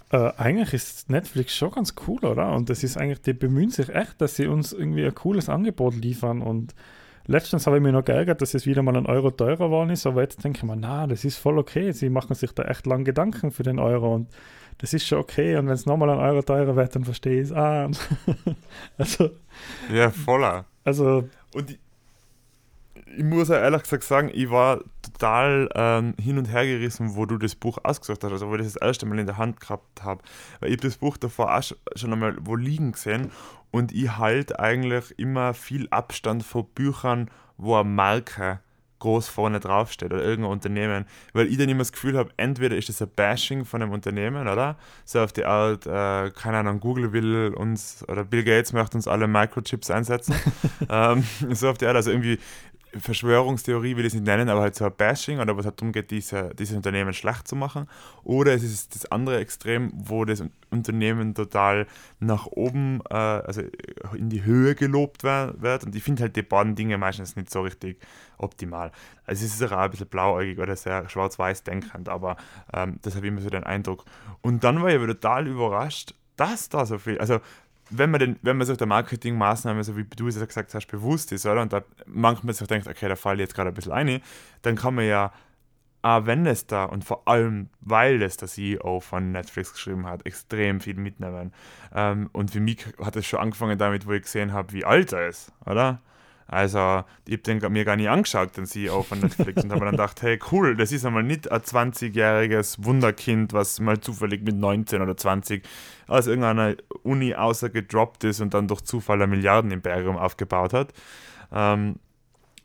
äh, 0.09 0.31
eigentlich 0.37 0.73
ist 0.73 1.09
Netflix 1.09 1.55
schon 1.55 1.71
ganz 1.71 1.95
cool, 2.07 2.23
oder? 2.23 2.53
Und 2.53 2.69
das 2.69 2.83
ist 2.83 2.97
eigentlich, 2.97 3.21
die 3.21 3.33
bemühen 3.33 3.69
sich 3.69 3.89
echt, 3.89 4.21
dass 4.21 4.35
sie 4.35 4.47
uns 4.47 4.71
irgendwie 4.71 5.05
ein 5.05 5.15
cooles 5.15 5.49
Angebot 5.49 5.95
liefern. 5.95 6.41
Und 6.41 6.75
letztens 7.25 7.67
habe 7.67 7.77
ich 7.77 7.83
mich 7.83 7.91
noch 7.91 8.05
geärgert, 8.05 8.41
dass 8.41 8.53
es 8.53 8.65
wieder 8.65 8.83
mal 8.83 8.95
ein 8.95 9.05
Euro 9.05 9.31
teurer 9.31 9.65
geworden 9.65 9.89
ist, 9.89 10.05
aber 10.05 10.21
jetzt 10.21 10.43
denke 10.43 10.59
ich 10.59 10.63
mir, 10.63 10.77
na, 10.77 11.07
das 11.07 11.25
ist 11.25 11.37
voll 11.37 11.57
okay. 11.57 11.91
Sie 11.91 12.09
machen 12.09 12.35
sich 12.35 12.51
da 12.53 12.63
echt 12.63 12.85
lang 12.85 13.03
Gedanken 13.03 13.51
für 13.51 13.63
den 13.63 13.79
Euro 13.79 14.15
und 14.15 14.29
das 14.77 14.93
ist 14.93 15.05
schon 15.05 15.19
okay. 15.19 15.57
Und 15.57 15.67
wenn 15.67 15.73
es 15.73 15.85
nochmal 15.85 16.09
ein 16.09 16.19
Euro 16.19 16.41
teurer 16.41 16.75
wird, 16.75 16.95
dann 16.95 17.03
verstehe 17.03 17.41
ich 17.41 17.49
es. 17.49 17.51
Ah, 17.51 17.89
also. 18.97 19.31
Ja, 19.93 20.11
voller. 20.11 20.65
Also. 20.83 21.27
Und 21.53 21.69
die, 21.69 21.79
ich 23.15 23.23
muss 23.23 23.49
ja 23.49 23.57
ehrlich 23.59 23.83
gesagt 23.83 24.03
sagen, 24.03 24.29
ich 24.33 24.49
war 24.49 24.81
total 25.01 25.69
ähm, 25.75 26.13
hin 26.21 26.37
und 26.37 26.45
her 26.45 26.65
gerissen, 26.65 27.15
wo 27.15 27.25
du 27.25 27.37
das 27.37 27.55
Buch 27.55 27.77
ausgesucht 27.83 28.23
hast, 28.23 28.31
also 28.31 28.49
wo 28.49 28.55
ich 28.55 28.63
das, 28.63 28.75
erste 28.75 29.05
Mal 29.05 29.19
in 29.19 29.25
der 29.25 29.37
Hand 29.37 29.59
gehabt 29.59 30.03
habe. 30.03 30.21
Weil 30.59 30.71
ich 30.71 30.77
das 30.77 30.97
Buch 30.97 31.17
davor 31.17 31.55
auch 31.55 31.63
schon 31.95 32.13
einmal 32.13 32.35
wo 32.41 32.55
liegen 32.55 32.91
gesehen 32.91 33.31
und 33.71 33.91
ich 33.91 34.17
halte 34.17 34.59
eigentlich 34.59 35.17
immer 35.17 35.53
viel 35.53 35.87
Abstand 35.89 36.43
vor 36.43 36.65
Büchern, 36.67 37.29
wo 37.57 37.75
eine 37.75 37.89
Marke 37.89 38.59
groß 38.99 39.27
vorne 39.27 39.59
draufsteht 39.59 40.11
oder 40.11 40.23
irgendein 40.23 40.51
Unternehmen, 40.51 41.05
weil 41.33 41.47
ich 41.47 41.57
dann 41.57 41.69
immer 41.69 41.79
das 41.79 41.91
Gefühl 41.91 42.17
habe, 42.17 42.31
entweder 42.37 42.75
ist 42.75 42.89
das 42.89 43.01
ein 43.01 43.09
Bashing 43.15 43.63
von 43.63 43.81
einem 43.81 43.91
Unternehmen, 43.91 44.47
oder? 44.47 44.75
So 45.05 45.21
auf 45.21 45.33
die 45.33 45.45
Art, 45.45 45.85
äh, 45.85 46.31
keine 46.31 46.57
Ahnung, 46.57 46.79
Google 46.79 47.13
will 47.13 47.53
uns 47.55 48.03
oder 48.07 48.23
Bill 48.23 48.43
Gates 48.43 48.73
möchte 48.73 48.97
uns 48.97 49.07
alle 49.07 49.27
Microchips 49.27 49.91
einsetzen. 49.91 50.35
ähm, 50.89 51.23
so 51.51 51.69
auf 51.69 51.77
die 51.77 51.85
Art, 51.85 51.95
also 51.95 52.09
irgendwie 52.09 52.39
Verschwörungstheorie 52.99 53.95
will 53.95 54.05
ich 54.05 54.13
es 54.13 54.13
nicht 54.13 54.25
nennen, 54.25 54.49
aber 54.49 54.61
halt 54.61 54.75
so 54.75 54.85
ein 54.85 54.93
Bashing 54.95 55.39
oder 55.39 55.57
was 55.57 55.65
halt 55.65 55.79
darum 55.79 55.91
geht, 55.91 56.11
diese, 56.11 56.53
dieses 56.55 56.75
Unternehmen 56.75 57.13
schlecht 57.13 57.47
zu 57.47 57.55
machen. 57.55 57.87
Oder 58.23 58.53
es 58.53 58.63
ist 58.63 58.95
das 58.95 59.11
andere 59.11 59.39
Extrem, 59.39 59.91
wo 59.93 60.25
das 60.25 60.43
Unternehmen 60.69 61.33
total 61.35 61.87
nach 62.19 62.45
oben, 62.47 63.01
äh, 63.09 63.13
also 63.13 63.61
in 64.15 64.29
die 64.29 64.43
Höhe 64.43 64.75
gelobt 64.75 65.23
wird. 65.23 65.83
Und 65.83 65.95
ich 65.95 66.03
finde 66.03 66.23
halt 66.23 66.35
die 66.35 66.41
beiden 66.41 66.75
Dinge 66.75 66.97
meistens 66.97 67.35
nicht 67.35 67.49
so 67.49 67.61
richtig 67.61 67.99
optimal. 68.37 68.91
Also 69.25 69.45
es 69.45 69.59
ist 69.59 69.71
auch 69.71 69.77
ein 69.77 69.91
bisschen 69.91 70.07
blauäugig 70.07 70.59
oder 70.59 70.75
sehr 70.75 71.07
schwarz-weiß 71.09 71.63
denkend, 71.63 72.09
aber 72.09 72.37
ähm, 72.73 72.99
das 73.01 73.15
habe 73.15 73.25
ich 73.25 73.31
immer 73.31 73.41
so 73.41 73.49
den 73.49 73.63
Eindruck. 73.63 74.05
Und 74.41 74.63
dann 74.63 74.81
war 74.81 74.89
ich 74.89 74.95
aber 74.95 75.07
total 75.07 75.47
überrascht, 75.47 76.13
dass 76.37 76.69
da 76.69 76.85
so 76.85 76.97
viel, 76.97 77.17
also 77.17 77.39
wenn 77.89 78.11
man, 78.11 78.19
den, 78.19 78.39
wenn 78.41 78.57
man 78.57 78.67
sich 78.67 78.77
der 78.77 78.87
Marketingmaßnahme, 78.87 79.83
so 79.83 79.97
wie 79.97 80.03
du 80.03 80.27
es 80.27 80.39
gesagt 80.39 80.73
hast, 80.73 80.87
bewusst 80.87 81.31
ist, 81.31 81.45
oder? 81.45 81.61
Und 81.61 81.73
da 81.73 81.83
manchmal 82.05 82.53
sich 82.53 82.67
denkt, 82.67 82.87
okay, 82.87 83.07
da 83.07 83.15
falle 83.15 83.37
ich 83.37 83.47
jetzt 83.47 83.55
gerade 83.55 83.69
ein 83.69 83.73
bisschen 83.73 83.91
ein, 83.91 84.21
dann 84.61 84.75
kann 84.75 84.95
man 84.95 85.05
ja, 85.05 85.31
auch 86.01 86.25
wenn 86.25 86.45
es 86.45 86.67
da 86.67 86.85
und 86.85 87.03
vor 87.03 87.27
allem, 87.27 87.69
weil 87.81 88.21
es 88.21 88.37
der 88.37 88.47
CEO 88.47 88.99
von 88.99 89.31
Netflix 89.31 89.73
geschrieben 89.73 90.05
hat, 90.05 90.25
extrem 90.25 90.79
viel 90.79 90.95
mitnehmen. 90.95 91.53
Ähm, 91.93 92.29
und 92.33 92.51
für 92.51 92.59
mich 92.59 92.85
hat 93.03 93.15
es 93.15 93.25
schon 93.25 93.39
angefangen 93.39 93.77
damit, 93.77 94.05
wo 94.05 94.11
ich 94.11 94.23
gesehen 94.23 94.53
habe, 94.53 94.73
wie 94.73 94.85
alt 94.85 95.13
er 95.13 95.27
ist, 95.27 95.51
oder? 95.65 96.01
Also, 96.47 97.03
ich 97.25 97.33
habe 97.33 97.59
den 97.59 97.73
mir 97.73 97.83
gar 97.83 97.97
nicht 97.97 98.09
angeschaut, 98.09 98.55
den 98.55 98.65
CEO 98.65 99.03
von 99.03 99.19
Netflix, 99.19 99.63
und 99.63 99.71
habe 99.71 99.81
dann 99.81 99.91
gedacht, 99.91 100.21
hey, 100.21 100.39
cool, 100.51 100.77
das 100.77 100.93
ist 100.93 101.05
einmal 101.05 101.23
nicht 101.23 101.51
ein 101.51 101.59
20-jähriges 101.59 102.85
Wunderkind, 102.85 103.51
was 103.51 103.81
mal 103.81 103.99
zufällig 103.99 104.43
mit 104.43 104.55
19 104.55 105.01
oder 105.01 105.17
20 105.17 105.67
aus 106.07 106.27
irgendeiner 106.27 106.75
Uni 107.03 107.35
außer 107.35 107.69
gedroppt 107.69 108.23
ist 108.23 108.39
und 108.39 108.53
dann 108.53 108.69
durch 108.69 108.81
Zufall 108.81 109.21
ein 109.21 109.29
Milliardenimperium 109.29 110.15
aufgebaut 110.15 110.71
hat. 110.71 110.93
Ähm, 111.51 111.97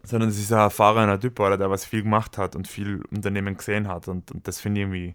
sondern 0.04 0.30
es 0.30 0.38
ist 0.38 0.52
ein 0.52 0.58
erfahrener 0.58 1.18
Typ, 1.18 1.38
oder, 1.40 1.56
der 1.56 1.70
was 1.70 1.84
viel 1.84 2.02
gemacht 2.02 2.38
hat 2.38 2.54
und 2.54 2.68
viel 2.68 3.02
Unternehmen 3.10 3.56
gesehen 3.56 3.88
hat. 3.88 4.06
Und, 4.06 4.30
und 4.30 4.46
das 4.46 4.60
finde 4.60 4.80
ich 4.80 4.84
irgendwie, 4.84 5.14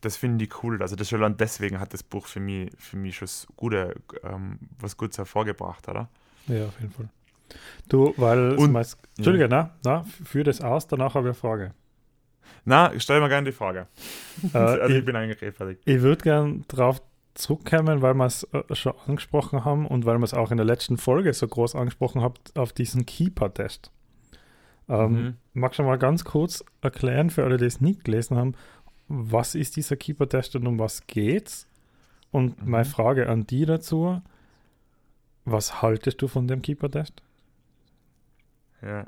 das 0.00 0.16
finde 0.16 0.44
ich 0.44 0.62
cool. 0.62 0.80
Also 0.80 0.96
das 0.96 1.08
schon 1.08 1.36
deswegen 1.36 1.80
hat 1.80 1.92
das 1.92 2.02
Buch 2.02 2.26
für 2.26 2.40
mich, 2.40 2.70
für 2.78 2.96
mich 2.96 3.16
schon 3.16 3.28
gute, 3.56 3.96
ähm, 4.22 4.58
was 4.78 4.96
Gutes 4.96 5.18
hervorgebracht, 5.18 5.88
oder? 5.88 6.08
Ja, 6.46 6.66
auf 6.66 6.80
jeden 6.80 6.92
Fall. 6.92 7.08
Du, 7.88 8.14
weil 8.16 8.52
und, 8.56 8.72
meist, 8.72 8.98
Entschuldige, 9.16 9.44
ja. 9.44 9.48
na, 9.48 9.70
na, 9.84 10.04
führ 10.24 10.44
das 10.44 10.60
aus, 10.60 10.86
danach 10.86 11.14
habe 11.14 11.28
ich 11.28 11.30
eine 11.30 11.34
Frage. 11.34 11.74
Na, 12.64 12.92
stell 12.98 13.20
mir 13.20 13.28
gerne 13.28 13.50
die 13.50 13.56
Frage. 13.56 13.86
Äh, 14.52 14.58
also 14.58 14.92
ich, 14.92 14.98
ich, 14.98 15.04
bin 15.04 15.16
eigentlich 15.16 15.40
eh 15.40 15.50
fertig. 15.50 15.78
Ich 15.86 16.02
würde 16.02 16.22
gerne 16.22 16.60
darauf 16.68 17.00
zurückkommen, 17.34 18.02
weil 18.02 18.14
wir 18.14 18.26
es 18.26 18.44
äh, 18.52 18.74
schon 18.74 18.92
angesprochen 19.06 19.64
haben 19.64 19.86
und 19.86 20.04
weil 20.04 20.18
wir 20.18 20.24
es 20.24 20.34
auch 20.34 20.50
in 20.50 20.56
der 20.58 20.66
letzten 20.66 20.98
Folge 20.98 21.32
so 21.32 21.48
groß 21.48 21.74
angesprochen 21.74 22.20
haben, 22.20 22.34
auf 22.54 22.72
diesen 22.72 23.06
Keeper-Test. 23.06 23.90
Ähm, 24.88 25.12
mhm. 25.12 25.34
Magst 25.54 25.78
du 25.78 25.84
mal 25.84 25.98
ganz 25.98 26.24
kurz 26.24 26.64
erklären, 26.80 27.30
für 27.30 27.44
alle, 27.44 27.56
die 27.56 27.64
es 27.64 27.80
nicht 27.80 28.04
gelesen 28.04 28.36
haben, 28.36 28.54
was 29.08 29.54
ist 29.54 29.76
dieser 29.76 29.96
Keeper-Test 29.96 30.56
und 30.56 30.66
um 30.66 30.78
was 30.78 31.06
geht's? 31.06 31.66
Und 32.30 32.62
mhm. 32.62 32.70
meine 32.70 32.84
Frage 32.84 33.28
an 33.28 33.46
die 33.46 33.64
dazu, 33.64 34.20
was 35.44 35.80
haltest 35.82 36.20
du 36.20 36.28
von 36.28 36.48
dem 36.48 36.62
Keeper-Test? 36.62 37.22
Ja. 38.82 39.04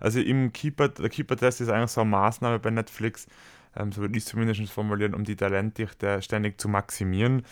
Also 0.00 0.20
im 0.20 0.52
Keeper, 0.52 0.88
der 0.88 1.08
Keeper-Test 1.08 1.60
ist 1.60 1.68
eigentlich 1.68 1.90
so 1.90 2.00
eine 2.00 2.10
Maßnahme 2.10 2.58
bei 2.58 2.70
Netflix, 2.70 3.26
ähm, 3.76 3.92
so 3.92 4.00
würde 4.00 4.16
ich 4.16 4.24
es 4.24 4.30
zumindest 4.30 4.72
formulieren, 4.72 5.14
um 5.14 5.24
die 5.24 5.36
Talentdichte 5.36 6.22
ständig 6.22 6.60
zu 6.60 6.68
maximieren. 6.68 7.42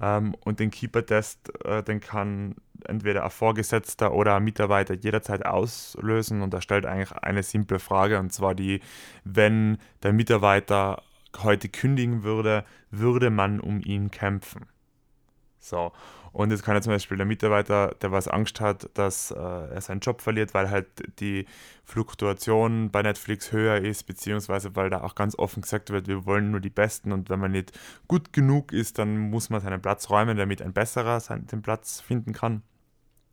Ähm, 0.00 0.34
und 0.44 0.60
den 0.60 0.70
Keeper-Test, 0.70 1.64
äh, 1.64 1.82
den 1.82 2.00
kann 2.00 2.54
entweder 2.84 3.24
ein 3.24 3.30
Vorgesetzter 3.30 4.12
oder 4.12 4.36
ein 4.36 4.44
Mitarbeiter 4.44 4.94
jederzeit 4.94 5.44
auslösen 5.44 6.42
und 6.42 6.54
er 6.54 6.60
stellt 6.60 6.86
eigentlich 6.86 7.12
eine 7.12 7.42
simple 7.42 7.78
Frage 7.80 8.18
und 8.18 8.32
zwar 8.32 8.54
die, 8.54 8.80
wenn 9.24 9.78
der 10.02 10.12
Mitarbeiter 10.12 11.02
heute 11.42 11.68
kündigen 11.68 12.22
würde, 12.22 12.64
würde 12.90 13.30
man 13.30 13.60
um 13.60 13.80
ihn 13.80 14.10
kämpfen. 14.10 14.66
So. 15.58 15.92
Und 16.32 16.50
jetzt 16.50 16.62
kann 16.62 16.74
ja 16.74 16.82
zum 16.82 16.92
Beispiel 16.92 17.16
der 17.16 17.26
Mitarbeiter, 17.26 17.94
der 18.00 18.12
was 18.12 18.28
Angst 18.28 18.60
hat, 18.60 18.90
dass 18.94 19.30
äh, 19.30 19.36
er 19.36 19.80
seinen 19.80 20.00
Job 20.00 20.20
verliert, 20.20 20.54
weil 20.54 20.70
halt 20.70 20.86
die 21.20 21.46
Fluktuation 21.84 22.90
bei 22.90 23.02
Netflix 23.02 23.52
höher 23.52 23.78
ist, 23.78 24.04
beziehungsweise 24.04 24.76
weil 24.76 24.90
da 24.90 25.02
auch 25.02 25.14
ganz 25.14 25.38
offen 25.38 25.62
gesagt 25.62 25.90
wird, 25.90 26.06
wir 26.06 26.26
wollen 26.26 26.50
nur 26.50 26.60
die 26.60 26.70
Besten 26.70 27.12
und 27.12 27.30
wenn 27.30 27.40
man 27.40 27.52
nicht 27.52 27.78
gut 28.06 28.32
genug 28.32 28.72
ist, 28.72 28.98
dann 28.98 29.18
muss 29.18 29.50
man 29.50 29.60
seinen 29.60 29.80
Platz 29.80 30.10
räumen, 30.10 30.36
damit 30.36 30.62
ein 30.62 30.72
besserer 30.72 31.20
seinen, 31.20 31.46
den 31.46 31.62
Platz 31.62 32.00
finden 32.00 32.32
kann. 32.32 32.62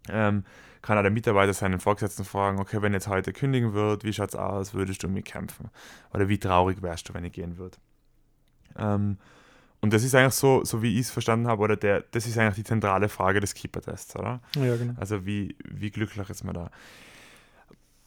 Ähm, 0.08 0.44
kann 0.82 0.98
auch 1.00 1.02
der 1.02 1.12
Mitarbeiter 1.12 1.54
seinen 1.54 1.80
Vorgesetzten 1.80 2.26
fragen, 2.26 2.60
okay, 2.60 2.82
wenn 2.82 2.94
jetzt 2.94 3.08
heute 3.08 3.34
kündigen 3.34 3.74
wird, 3.74 4.04
wie 4.04 4.14
schaut 4.14 4.30
es 4.30 4.36
aus, 4.36 4.74
würdest 4.76 5.02
du 5.02 5.08
mich 5.08 5.26
kämpfen? 5.26 5.70
Oder 6.14 6.30
wie 6.30 6.38
traurig 6.38 6.82
wärst 6.84 7.10
du, 7.10 7.14
wenn 7.16 7.26
ich 7.26 7.34
gehen 7.34 7.58
würde? 7.58 7.78
Ähm, 8.78 9.18
und 9.86 9.94
das 9.94 10.04
ist 10.04 10.16
eigentlich 10.16 10.34
so, 10.34 10.64
so 10.64 10.82
wie 10.82 10.96
ich 10.96 11.02
es 11.02 11.12
verstanden 11.12 11.46
habe, 11.46 11.62
oder 11.62 11.76
der, 11.76 12.04
das 12.10 12.26
ist 12.26 12.40
eigentlich 12.40 12.56
die 12.56 12.64
zentrale 12.64 13.08
Frage 13.08 13.40
des 13.40 13.54
Keeper-Tests, 13.54 14.16
oder? 14.16 14.42
Ja, 14.56 14.76
genau. 14.76 14.96
Also 15.00 15.28
wie, 15.28 15.56
wie 15.64 15.92
glücklich 15.92 16.28
ist 16.28 16.44
man 16.44 16.56
da? 16.56 16.72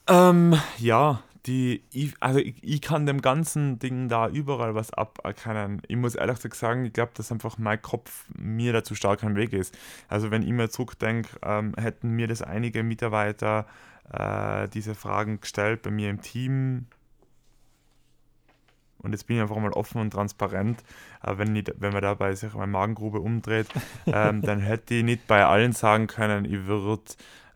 Ähm, 0.08 0.60
ja, 0.78 1.22
die, 1.46 1.84
ich, 1.92 2.14
also 2.18 2.40
ich, 2.40 2.56
ich, 2.64 2.80
kann 2.80 3.06
dem 3.06 3.22
ganzen 3.22 3.78
Ding 3.78 4.08
da 4.08 4.28
überall 4.28 4.74
was 4.74 4.92
aberkennen. 4.92 5.80
Ich 5.86 5.96
muss 5.96 6.16
ehrlich 6.16 6.38
gesagt 6.38 6.56
sagen, 6.56 6.84
ich 6.84 6.92
glaube, 6.92 7.12
dass 7.14 7.30
einfach 7.30 7.58
mein 7.58 7.80
Kopf 7.80 8.24
mir 8.36 8.72
dazu 8.72 8.96
stark 8.96 9.22
am 9.22 9.36
Weg 9.36 9.52
ist. 9.52 9.72
Also 10.08 10.32
wenn 10.32 10.42
ich 10.42 10.50
mir 10.50 10.70
zurückdenke, 10.70 11.28
ähm, 11.44 11.74
hätten 11.78 12.10
mir 12.10 12.26
das 12.26 12.42
einige 12.42 12.82
Mitarbeiter 12.82 13.66
äh, 14.12 14.66
diese 14.66 14.96
Fragen 14.96 15.40
gestellt 15.40 15.82
bei 15.82 15.92
mir 15.92 16.10
im 16.10 16.22
Team, 16.22 16.86
und 19.02 19.12
jetzt 19.12 19.26
bin 19.26 19.36
ich 19.36 19.42
einfach 19.42 19.56
mal 19.56 19.72
offen 19.72 20.00
und 20.00 20.10
transparent. 20.10 20.82
Äh, 21.22 21.38
wenn, 21.38 21.54
ich, 21.54 21.72
wenn 21.76 21.92
man 21.92 22.02
dabei 22.02 22.34
sich 22.34 22.52
meine 22.54 22.66
Magengrube 22.66 23.20
umdreht, 23.20 23.68
ähm, 24.06 24.42
dann 24.42 24.60
hätte 24.60 24.94
ich 24.94 25.04
nicht 25.04 25.26
bei 25.26 25.44
allen 25.44 25.72
sagen 25.72 26.06
können, 26.06 26.44
ich 26.44 26.66
würde 26.66 27.02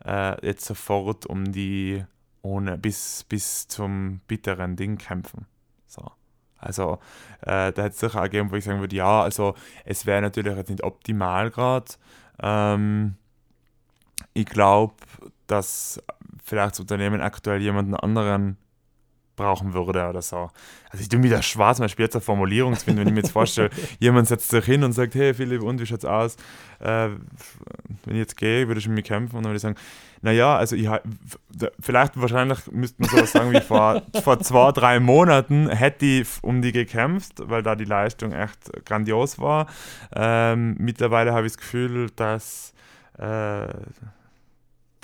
äh, 0.05 0.45
jetzt 0.45 0.65
sofort 0.65 1.25
um 1.25 1.51
die 1.51 2.03
ohne 2.41 2.77
bis, 2.77 3.25
bis 3.27 3.67
zum 3.67 4.19
bitteren 4.27 4.75
Ding 4.75 4.97
kämpfen. 4.97 5.45
So. 5.87 6.11
Also 6.57 6.99
äh, 7.41 7.71
da 7.71 7.83
hätte 7.83 7.87
es 7.87 7.99
sicher 7.99 8.19
auch 8.19 8.23
gegeben, 8.23 8.51
wo 8.51 8.55
ich 8.55 8.63
sagen 8.63 8.79
würde, 8.79 8.95
ja, 8.95 9.21
also 9.21 9.55
es 9.85 10.05
wäre 10.05 10.21
natürlich 10.21 10.55
jetzt 10.55 10.69
nicht 10.69 10.83
optimal 10.83 11.51
gerade. 11.51 11.91
Ähm, 12.41 13.15
ich 14.33 14.45
glaube, 14.45 14.95
dass 15.47 16.01
vielleicht 16.43 16.73
das 16.73 16.79
Unternehmen 16.79 17.21
aktuell 17.21 17.61
jemanden 17.61 17.95
anderen 17.95 18.57
brauchen 19.35 19.73
würde 19.73 20.07
oder 20.07 20.21
so. 20.21 20.51
Also 20.89 21.01
ich 21.01 21.09
tue 21.09 21.19
mir 21.19 21.29
das 21.29 21.45
schwarz, 21.45 21.77
zum 21.77 21.85
Beispiel 21.85 22.05
jetzt 22.05 22.15
eine 22.15 22.21
Formulierung 22.21 22.75
zu 22.75 22.85
finden, 22.85 23.01
wenn 23.01 23.07
ich 23.07 23.13
mir 23.13 23.21
jetzt 23.21 23.31
vorstelle, 23.31 23.69
jemand 23.99 24.27
setzt 24.27 24.49
sich 24.49 24.65
hin 24.65 24.83
und 24.83 24.93
sagt, 24.93 25.15
hey 25.15 25.33
Philipp, 25.33 25.63
und 25.63 25.79
wie 25.81 25.85
schaut's 25.85 26.05
aus? 26.05 26.35
Äh, 26.79 27.09
wenn 28.05 28.15
ich 28.15 28.17
jetzt 28.17 28.37
gehe, 28.37 28.67
würde 28.67 28.79
ich 28.79 28.87
mit 28.87 28.97
mir 28.97 29.03
kämpfen 29.03 29.37
und 29.37 29.43
dann 29.43 29.49
würde 29.51 29.57
ich 29.57 29.61
sagen, 29.61 29.75
naja, 30.21 30.55
also 30.55 30.77
ich, 30.77 30.87
vielleicht 31.81 32.19
wahrscheinlich 32.19 32.71
müsste 32.71 33.01
man 33.01 33.09
sowas 33.09 33.31
sagen 33.33 33.51
wie 33.51 33.59
vor, 33.59 34.01
vor 34.23 34.39
zwei, 34.39 34.71
drei 34.71 34.99
Monaten 35.01 35.67
hätte 35.67 36.05
ich 36.05 36.27
um 36.41 36.61
die 36.61 36.71
gekämpft, 36.71 37.33
weil 37.39 37.61
da 37.61 37.75
die 37.75 37.83
Leistung 37.83 38.31
echt 38.31 38.85
grandios 38.85 39.37
war. 39.39 39.67
Ähm, 40.15 40.75
mittlerweile 40.79 41.33
habe 41.33 41.45
ich 41.45 41.53
das 41.53 41.57
Gefühl, 41.57 42.09
dass 42.15 42.73
äh, 43.19 43.67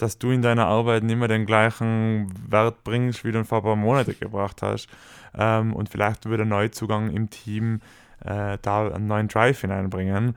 dass 0.02 0.18
du 0.18 0.32
in 0.32 0.42
deiner 0.42 0.66
Arbeit 0.66 1.04
nicht 1.04 1.18
mehr 1.18 1.28
den 1.28 1.46
gleichen 1.46 2.32
Wert 2.50 2.84
bringst, 2.84 3.24
wie 3.24 3.32
du 3.32 3.40
ihn 3.40 3.46
vor 3.46 3.60
ein 3.60 3.64
paar 3.64 3.76
Monaten 3.76 4.16
gebracht 4.20 4.62
hast. 4.62 4.88
Ähm, 5.38 5.74
und 5.74 5.90
vielleicht 5.90 6.26
würde 6.26 6.44
ein 6.44 6.50
Neuzugang 6.50 7.12
im 7.12 7.30
Team 7.30 7.82
äh, 8.26 8.58
da 8.62 8.88
einen 8.88 9.08
neuen 9.08 9.28
Drive 9.28 9.62
hineinbringen. 9.62 10.36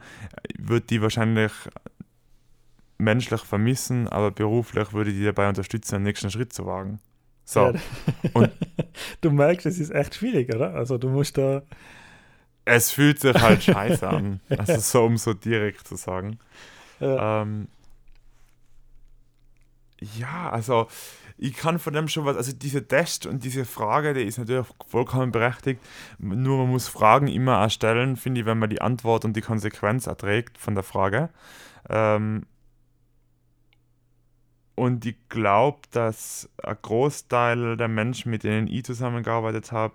Würde 0.57 0.85
die 0.85 1.01
wahrscheinlich 1.01 1.51
menschlich 2.97 3.41
vermissen, 3.41 4.07
aber 4.07 4.31
beruflich 4.31 4.93
würde 4.93 5.11
die 5.11 5.25
dabei 5.25 5.49
unterstützen, 5.49 5.95
den 5.95 6.03
nächsten 6.03 6.29
Schritt 6.29 6.53
zu 6.53 6.65
wagen. 6.65 6.99
So. 7.45 7.71
Ja. 7.71 7.73
Und 8.33 8.51
du 9.21 9.31
merkst, 9.31 9.65
es 9.65 9.79
ist 9.79 9.91
echt 9.91 10.15
schwierig, 10.15 10.53
oder? 10.53 10.73
Also 10.73 10.97
du 10.97 11.09
musst 11.09 11.37
da. 11.37 11.63
Es 12.65 12.91
fühlt 12.91 13.19
sich 13.19 13.33
halt 13.33 13.63
scheiße 13.63 14.07
an. 14.07 14.39
Also 14.49 14.79
so, 14.79 15.05
um 15.05 15.17
so 15.17 15.33
direkt 15.33 15.87
zu 15.87 15.95
sagen. 15.95 16.39
Ja. 16.99 17.41
Ähm, 17.41 17.67
ja, 20.17 20.49
also 20.49 20.87
ich 21.37 21.55
kann 21.55 21.79
von 21.79 21.93
dem 21.93 22.07
schon 22.07 22.25
was, 22.25 22.37
also 22.37 22.53
diese 22.53 22.87
Test 22.87 23.25
und 23.25 23.43
diese 23.43 23.65
Frage, 23.65 24.13
die 24.13 24.23
ist 24.23 24.37
natürlich 24.37 24.67
vollkommen 24.87 25.31
berechtigt. 25.31 25.81
Nur 26.19 26.59
man 26.59 26.69
muss 26.69 26.87
Fragen 26.87 27.27
immer 27.27 27.59
erstellen, 27.59 28.15
finde 28.17 28.41
ich, 28.41 28.45
wenn 28.45 28.59
man 28.59 28.69
die 28.69 28.81
Antwort 28.81 29.25
und 29.25 29.35
die 29.35 29.41
Konsequenz 29.41 30.07
erträgt 30.07 30.57
von 30.57 30.75
der 30.75 30.83
Frage. 30.83 31.29
Ähm, 31.89 32.45
und 34.75 35.05
ich 35.05 35.17
glaube, 35.29 35.79
dass 35.91 36.49
ein 36.63 36.77
Großteil 36.81 37.77
der 37.77 37.87
Menschen, 37.87 38.31
mit 38.31 38.43
denen 38.43 38.67
ich 38.67 38.85
zusammengearbeitet 38.85 39.71
habe, 39.71 39.93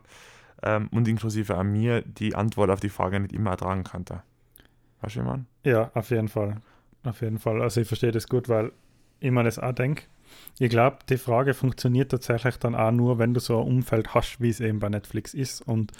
ähm, 0.62 0.88
und 0.90 1.06
inklusive 1.08 1.56
an 1.56 1.72
mir, 1.72 2.02
die 2.02 2.34
Antwort 2.34 2.70
auf 2.70 2.80
die 2.80 2.88
Frage 2.88 3.20
nicht 3.20 3.32
immer 3.32 3.50
ertragen 3.50 3.84
konnte. 3.84 4.22
Weißt 5.00 5.16
du, 5.16 5.22
man? 5.22 5.46
Ja, 5.64 5.90
auf 5.94 6.10
jeden 6.10 6.28
Fall. 6.28 6.60
Auf 7.04 7.20
jeden 7.20 7.38
Fall. 7.38 7.62
Also 7.62 7.80
ich 7.80 7.88
verstehe 7.88 8.10
das 8.10 8.28
gut, 8.28 8.48
weil 8.48 8.72
ich 9.20 9.30
mir 9.30 9.44
das 9.44 9.58
auch 9.58 9.72
denke. 9.72 10.04
Ich 10.58 10.70
glaube, 10.70 10.98
die 11.08 11.16
Frage 11.16 11.54
funktioniert 11.54 12.10
tatsächlich 12.10 12.56
dann 12.56 12.74
auch 12.74 12.90
nur, 12.90 13.18
wenn 13.18 13.34
du 13.34 13.40
so 13.40 13.60
ein 13.60 13.66
Umfeld 13.66 14.14
hast, 14.14 14.40
wie 14.40 14.48
es 14.48 14.60
eben 14.60 14.80
bei 14.80 14.88
Netflix 14.88 15.34
ist 15.34 15.62
und 15.62 15.92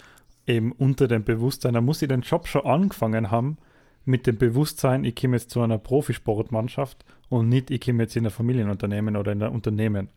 eben 0.45 0.71
unter 0.73 1.07
dem 1.07 1.23
Bewusstsein, 1.23 1.73
da 1.73 1.81
muss 1.81 2.01
ich 2.01 2.09
den 2.09 2.21
Job 2.21 2.47
schon 2.47 2.65
angefangen 2.65 3.31
haben 3.31 3.57
mit 4.05 4.27
dem 4.27 4.37
Bewusstsein, 4.37 5.03
ich 5.03 5.15
komme 5.15 5.37
jetzt 5.37 5.51
zu 5.51 5.61
einer 5.61 5.77
Profisportmannschaft 5.77 7.05
und 7.29 7.49
nicht, 7.49 7.69
ich 7.69 7.81
komme 7.81 8.03
jetzt 8.03 8.15
in 8.15 8.25
ein 8.25 8.31
Familienunternehmen 8.31 9.15
oder 9.15 9.31
in 9.31 9.43
ein 9.43 9.51
Unternehmen. 9.51 10.09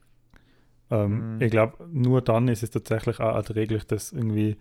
Ähm, 0.90 1.34
mhm. 1.34 1.42
Ich 1.42 1.50
glaube, 1.50 1.86
nur 1.92 2.22
dann 2.22 2.48
ist 2.48 2.62
es 2.62 2.70
tatsächlich 2.70 3.20
auch 3.20 3.34
erträglich, 3.34 3.84
dass 3.84 4.12
irgendwie 4.12 4.56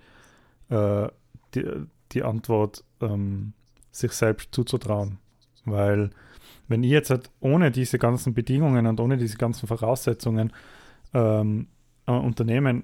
äh, 0.70 1.08
die, 1.56 1.66
die 2.12 2.24
Antwort 2.24 2.84
ähm, 3.02 3.54
sich 3.92 4.12
selbst 4.12 4.50
zuzutrauen. 4.54 5.18
Weil 5.66 6.10
wenn 6.72 6.84
ich 6.84 6.92
jetzt 6.92 7.10
halt 7.10 7.30
ohne 7.40 7.72
diese 7.72 8.00
ganzen 8.00 8.34
Bedingungen 8.34 8.88
und 8.88 9.00
ohne 9.00 9.18
diese 9.18 9.38
ganzen 9.38 9.68
Voraussetzungen 9.68 10.52
ähm, 11.14 11.68
ein 12.06 12.22
Unternehmen 12.22 12.84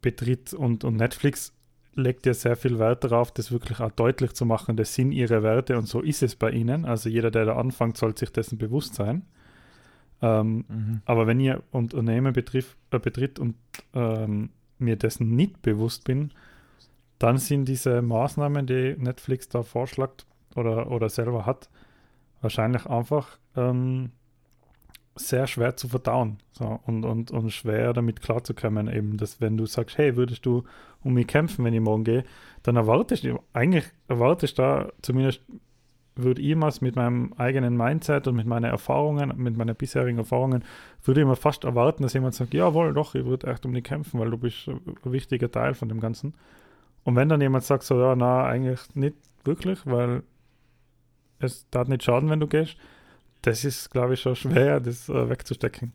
betritt 0.00 0.52
und, 0.54 0.84
und 0.84 0.96
Netflix 0.96 1.52
legt 1.94 2.26
ja 2.26 2.34
sehr 2.34 2.56
viel 2.56 2.78
Wert 2.78 3.04
darauf, 3.04 3.32
das 3.32 3.52
wirklich 3.52 3.80
auch 3.80 3.90
deutlich 3.90 4.32
zu 4.32 4.46
machen, 4.46 4.76
das 4.76 4.94
sind 4.94 5.12
ihre 5.12 5.42
Werte 5.42 5.76
und 5.76 5.86
so 5.86 6.00
ist 6.00 6.22
es 6.22 6.36
bei 6.36 6.50
ihnen. 6.50 6.84
Also 6.84 7.08
jeder, 7.08 7.30
der 7.30 7.44
da 7.44 7.56
anfängt, 7.56 7.96
soll 7.96 8.16
sich 8.16 8.30
dessen 8.30 8.58
bewusst 8.58 8.94
sein. 8.94 9.26
Ähm, 10.22 10.64
mhm. 10.68 11.02
Aber 11.04 11.26
wenn 11.26 11.40
ihr 11.40 11.62
Unternehmen 11.70 12.32
betrifft, 12.32 12.76
äh, 12.92 12.98
betritt 12.98 13.38
und 13.38 13.56
ähm, 13.92 14.50
mir 14.78 14.96
dessen 14.96 15.34
nicht 15.34 15.60
bewusst 15.62 16.04
bin, 16.04 16.32
dann 17.18 17.38
sind 17.38 17.66
diese 17.66 18.02
Maßnahmen, 18.02 18.66
die 18.66 18.96
Netflix 18.98 19.48
da 19.48 19.62
vorschlägt 19.62 20.26
oder, 20.54 20.90
oder 20.90 21.08
selber 21.08 21.46
hat, 21.46 21.68
wahrscheinlich 22.42 22.86
einfach 22.86 23.38
ähm, 23.56 24.10
sehr 25.14 25.46
schwer 25.46 25.76
zu 25.76 25.88
verdauen 25.88 26.38
so, 26.52 26.80
und, 26.86 27.04
und, 27.04 27.30
und 27.30 27.50
schwer 27.50 27.92
damit 27.92 28.20
klarzukommen. 28.22 28.88
Eben, 28.88 29.16
dass 29.16 29.40
wenn 29.40 29.56
du 29.56 29.66
sagst, 29.66 29.98
hey, 29.98 30.16
würdest 30.16 30.44
du 30.46 30.64
um 31.02 31.14
mich 31.14 31.26
kämpfen, 31.26 31.64
wenn 31.64 31.74
ich 31.74 31.80
morgen 31.80 32.04
gehe, 32.04 32.24
dann 32.62 32.76
erwartest 32.76 33.24
du, 33.24 33.38
eigentlich 33.52 33.84
erwartest 34.08 34.58
du 34.58 34.62
da, 34.62 34.92
zumindest 35.02 35.42
würde 36.14 36.42
ich 36.42 36.50
immer 36.50 36.70
mit 36.80 36.96
meinem 36.96 37.32
eigenen 37.38 37.76
Mindset 37.76 38.28
und 38.28 38.36
mit 38.36 38.46
meinen 38.46 38.64
Erfahrungen, 38.64 39.32
mit 39.36 39.56
meinen 39.56 39.74
bisherigen 39.74 40.18
Erfahrungen, 40.18 40.62
würde 41.04 41.20
ich 41.20 41.24
immer 41.24 41.36
fast 41.36 41.64
erwarten, 41.64 42.02
dass 42.02 42.12
jemand 42.12 42.34
sagt, 42.34 42.52
jawohl, 42.52 42.92
doch, 42.92 43.14
ich 43.14 43.24
würde 43.24 43.50
echt 43.50 43.64
um 43.64 43.72
dich 43.72 43.84
kämpfen, 43.84 44.20
weil 44.20 44.30
du 44.30 44.36
bist 44.36 44.68
ein 44.68 44.80
wichtiger 45.04 45.50
Teil 45.50 45.74
von 45.74 45.88
dem 45.88 46.00
Ganzen. 46.00 46.34
Und 47.04 47.16
wenn 47.16 47.28
dann 47.28 47.40
jemand 47.40 47.64
sagt, 47.64 47.82
so, 47.82 47.98
ja, 47.98 48.14
na, 48.14 48.44
eigentlich 48.44 48.94
nicht 48.94 49.16
wirklich, 49.44 49.80
weil 49.86 50.22
es 51.42 51.68
darf 51.70 51.88
nicht 51.88 52.02
schaden, 52.02 52.30
wenn 52.30 52.40
du 52.40 52.46
gehst, 52.46 52.76
das 53.42 53.64
ist, 53.64 53.90
glaube 53.90 54.14
ich, 54.14 54.20
schon 54.20 54.36
schwer, 54.36 54.80
das 54.80 55.08
äh, 55.08 55.28
wegzustecken. 55.28 55.92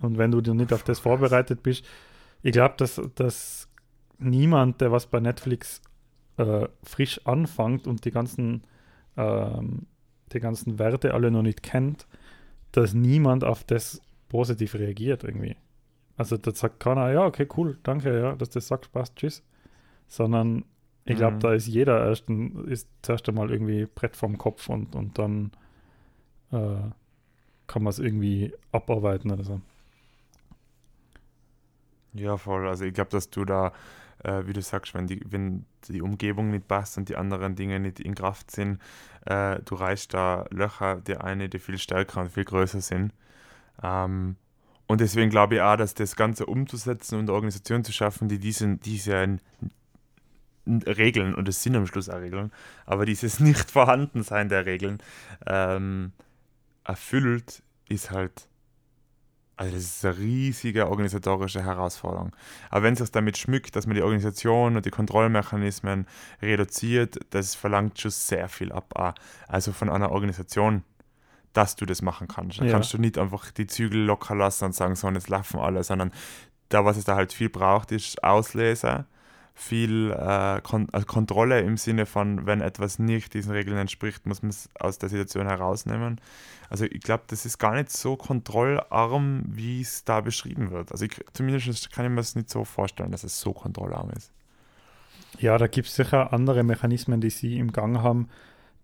Und 0.00 0.18
wenn 0.18 0.30
du 0.30 0.40
dir 0.40 0.54
nicht 0.54 0.72
auf 0.72 0.82
das 0.82 0.98
vorbereitet 0.98 1.62
bist, 1.62 1.84
ich 2.42 2.52
glaube, 2.52 2.74
dass, 2.76 3.00
dass 3.14 3.68
niemand, 4.18 4.80
der 4.80 4.92
was 4.92 5.06
bei 5.06 5.20
Netflix 5.20 5.80
äh, 6.36 6.68
frisch 6.82 7.20
anfängt 7.26 7.86
und 7.86 8.04
die 8.04 8.10
ganzen, 8.10 8.62
ähm, 9.16 9.86
die 10.32 10.40
ganzen 10.40 10.78
Werte 10.78 11.14
alle 11.14 11.30
noch 11.30 11.42
nicht 11.42 11.62
kennt, 11.62 12.06
dass 12.72 12.92
niemand 12.92 13.42
auf 13.42 13.64
das 13.64 14.02
positiv 14.28 14.74
reagiert 14.74 15.24
irgendwie. 15.24 15.56
Also 16.16 16.36
da 16.36 16.52
sagt 16.52 16.80
keiner, 16.80 17.10
ja, 17.10 17.24
okay, 17.24 17.48
cool, 17.56 17.78
danke, 17.82 18.18
ja, 18.18 18.34
dass 18.34 18.50
das 18.50 18.68
sagst, 18.68 18.92
passt, 18.92 19.16
tschüss. 19.16 19.42
Sondern 20.08 20.64
ich 21.06 21.16
glaube, 21.16 21.36
mhm. 21.36 21.40
da 21.40 21.54
ist 21.54 21.68
jeder 21.68 22.04
erst 22.04 22.28
ein, 22.28 22.66
ist 22.66 22.88
zuerst 23.02 23.28
einmal 23.28 23.50
irgendwie 23.50 23.86
Brett 23.86 24.16
vom 24.16 24.38
Kopf 24.38 24.68
und, 24.68 24.94
und 24.96 25.18
dann 25.18 25.52
äh, 26.50 26.90
kann 27.68 27.82
man 27.82 27.90
es 27.90 28.00
irgendwie 28.00 28.52
abarbeiten 28.72 29.30
oder 29.30 29.44
so. 29.44 29.60
Ja, 32.12 32.36
voll. 32.36 32.66
Also 32.66 32.84
ich 32.84 32.92
glaube, 32.94 33.10
dass 33.10 33.30
du 33.30 33.44
da, 33.44 33.72
äh, 34.24 34.46
wie 34.46 34.52
du 34.52 34.60
sagst, 34.62 34.94
wenn 34.94 35.06
die, 35.06 35.20
wenn 35.30 35.64
die 35.88 36.02
Umgebung 36.02 36.50
nicht 36.50 36.66
passt 36.66 36.98
und 36.98 37.08
die 37.08 37.16
anderen 37.16 37.54
Dinge 37.54 37.78
nicht 37.78 38.00
in 38.00 38.16
Kraft 38.16 38.50
sind, 38.50 38.80
äh, 39.26 39.60
du 39.64 39.76
reichst 39.76 40.12
da 40.12 40.46
Löcher, 40.50 40.96
die 40.96 41.16
eine, 41.16 41.48
die 41.48 41.60
viel 41.60 41.78
stärker 41.78 42.22
und 42.22 42.32
viel 42.32 42.44
größer 42.44 42.80
sind. 42.80 43.12
Ähm, 43.80 44.36
und 44.88 45.00
deswegen 45.00 45.30
glaube 45.30 45.56
ich 45.56 45.60
auch, 45.60 45.76
dass 45.76 45.94
das 45.94 46.16
Ganze 46.16 46.46
umzusetzen 46.46 47.16
und 47.16 47.28
eine 47.28 47.32
Organisation 47.32 47.84
zu 47.84 47.92
schaffen, 47.92 48.28
die 48.28 48.38
diesen, 48.38 48.80
diese 48.80 49.38
Regeln, 50.66 51.34
und 51.34 51.48
es 51.48 51.62
sind 51.62 51.76
am 51.76 51.86
Schluss 51.86 52.08
auch 52.08 52.20
Regeln, 52.20 52.52
aber 52.84 53.06
dieses 53.06 53.40
Nicht-Vorhandensein 53.40 54.48
der 54.48 54.66
Regeln, 54.66 54.98
ähm, 55.46 56.12
erfüllt, 56.84 57.62
ist 57.88 58.10
halt, 58.10 58.48
also 59.56 59.72
das 59.72 59.84
ist 59.84 60.04
eine 60.04 60.18
riesige 60.18 60.88
organisatorische 60.88 61.64
Herausforderung. 61.64 62.34
Aber 62.68 62.82
wenn 62.82 62.92
es 62.92 62.98
sich 62.98 63.10
damit 63.10 63.38
schmückt, 63.38 63.74
dass 63.76 63.86
man 63.86 63.96
die 63.96 64.02
Organisation 64.02 64.76
und 64.76 64.84
die 64.84 64.90
Kontrollmechanismen 64.90 66.06
reduziert, 66.42 67.18
das 67.30 67.54
verlangt 67.54 67.98
schon 67.98 68.10
sehr 68.10 68.48
viel 68.48 68.72
ab. 68.72 69.16
Also 69.48 69.72
von 69.72 69.88
einer 69.88 70.10
Organisation, 70.10 70.82
dass 71.52 71.74
du 71.74 71.86
das 71.86 72.02
machen 72.02 72.28
kannst. 72.28 72.60
Da 72.60 72.66
ja. 72.66 72.72
kannst 72.72 72.92
du 72.92 72.98
nicht 72.98 73.16
einfach 73.16 73.50
die 73.50 73.66
Zügel 73.66 74.04
locker 74.04 74.34
lassen 74.34 74.66
und 74.66 74.74
sagen, 74.74 74.94
so, 74.94 75.06
und 75.06 75.14
jetzt 75.14 75.30
laufen 75.30 75.58
alle, 75.58 75.82
sondern 75.84 76.12
da, 76.68 76.84
was 76.84 76.98
es 76.98 77.04
da 77.04 77.16
halt 77.16 77.32
viel 77.32 77.48
braucht, 77.48 77.92
ist 77.92 78.22
Auslese 78.22 79.06
viel 79.58 80.12
äh, 80.12 80.60
Kon 80.60 80.86
also 80.92 81.06
Kontrolle 81.06 81.60
im 81.62 81.78
Sinne 81.78 82.04
von, 82.04 82.44
wenn 82.44 82.60
etwas 82.60 82.98
nicht 82.98 83.32
diesen 83.32 83.52
Regeln 83.52 83.78
entspricht, 83.78 84.26
muss 84.26 84.42
man 84.42 84.50
es 84.50 84.68
aus 84.78 84.98
der 84.98 85.08
Situation 85.08 85.46
herausnehmen. 85.46 86.20
Also 86.68 86.84
ich 86.84 87.00
glaube, 87.00 87.24
das 87.28 87.46
ist 87.46 87.56
gar 87.56 87.74
nicht 87.74 87.90
so 87.90 88.16
kontrollarm, 88.16 89.44
wie 89.46 89.80
es 89.80 90.04
da 90.04 90.20
beschrieben 90.20 90.70
wird. 90.70 90.92
Also 90.92 91.06
ich, 91.06 91.24
zumindest 91.32 91.90
kann 91.90 92.04
ich 92.04 92.10
mir 92.10 92.16
das 92.16 92.34
nicht 92.34 92.50
so 92.50 92.64
vorstellen, 92.64 93.12
dass 93.12 93.24
es 93.24 93.40
so 93.40 93.54
kontrollarm 93.54 94.10
ist. 94.10 94.30
Ja, 95.38 95.56
da 95.56 95.68
gibt 95.68 95.88
es 95.88 95.96
sicher 95.96 96.34
andere 96.34 96.62
Mechanismen, 96.62 97.22
die 97.22 97.30
sie 97.30 97.58
im 97.58 97.72
Gang 97.72 98.02
haben, 98.02 98.28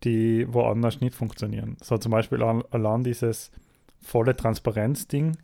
die 0.04 0.46
woanders 0.50 1.02
nicht 1.02 1.14
funktionieren. 1.14 1.76
So 1.82 1.98
zum 1.98 2.12
Beispiel 2.12 2.42
allein 2.42 3.04
dieses 3.04 3.50
volle 4.00 4.34
Transparenz-Ding 4.34 5.36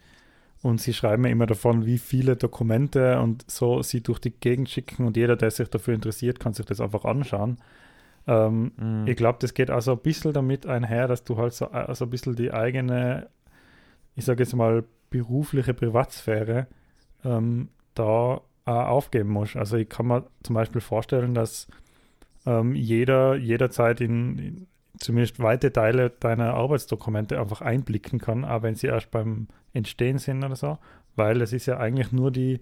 und 0.63 0.81
sie 0.81 0.93
schreiben 0.93 1.23
mir 1.23 1.31
immer 1.31 1.47
davon, 1.47 1.87
wie 1.87 1.99
viele 1.99 2.37
Dokumente 2.37 3.21
und 3.21 3.49
so 3.51 3.83
sie 3.83 4.03
durch 4.03 4.19
die 4.19 4.33
Gegend 4.33 4.69
schicken 4.69 5.07
und 5.07 5.17
jeder, 5.17 5.37
der 5.37 5.51
sich 5.51 5.69
dafür 5.69 5.95
interessiert, 5.95 6.41
kann 6.41 6.53
sich 6.53 6.67
das 6.67 6.81
einfach 6.81 7.05
anschauen. 7.05 7.59
Ähm, 8.27 8.73
mhm. 8.77 9.07
Ich 9.07 9.17
glaube, 9.17 9.39
das 9.41 9.55
geht 9.55 9.71
also 9.71 9.93
ein 9.93 9.99
bisschen 9.99 10.33
damit 10.33 10.67
einher, 10.67 11.07
dass 11.07 11.25
du 11.25 11.37
halt 11.37 11.55
so 11.55 11.71
also 11.71 12.05
ein 12.05 12.11
bisschen 12.11 12.35
die 12.35 12.53
eigene, 12.53 13.29
ich 14.17 14.25
sage 14.25 14.43
jetzt 14.43 14.55
mal, 14.55 14.85
berufliche 15.11 15.75
Privatsphäre 15.75 16.67
ähm, 17.25 17.69
da 17.95 18.41
äh, 18.67 18.71
aufgeben 18.71 19.31
musst. 19.31 19.57
Also 19.57 19.77
ich 19.77 19.89
kann 19.89 20.07
mir 20.07 20.27
zum 20.43 20.55
Beispiel 20.55 20.81
vorstellen, 20.81 21.35
dass 21.35 21.69
ähm, 22.47 22.75
jeder 22.75 23.37
jederzeit 23.37 24.01
in, 24.01 24.39
in 24.39 24.67
zumindest 24.99 25.41
weite 25.41 25.73
Teile 25.73 26.11
deiner 26.11 26.55
Arbeitsdokumente 26.55 27.41
einfach 27.41 27.61
einblicken 27.61 28.19
kann, 28.19 28.45
auch 28.45 28.63
wenn 28.63 28.75
sie 28.75 28.89
erst 28.89 29.11
beim 29.11 29.49
Entstehen 29.73 30.19
sind 30.19 30.45
oder 30.45 30.57
so, 30.57 30.79
weil 31.17 31.41
es 31.43 31.53
ist 31.53 31.67
ja 31.67 31.79
eigentlich 31.79 32.13
nur 32.13 32.31
die 32.31 32.61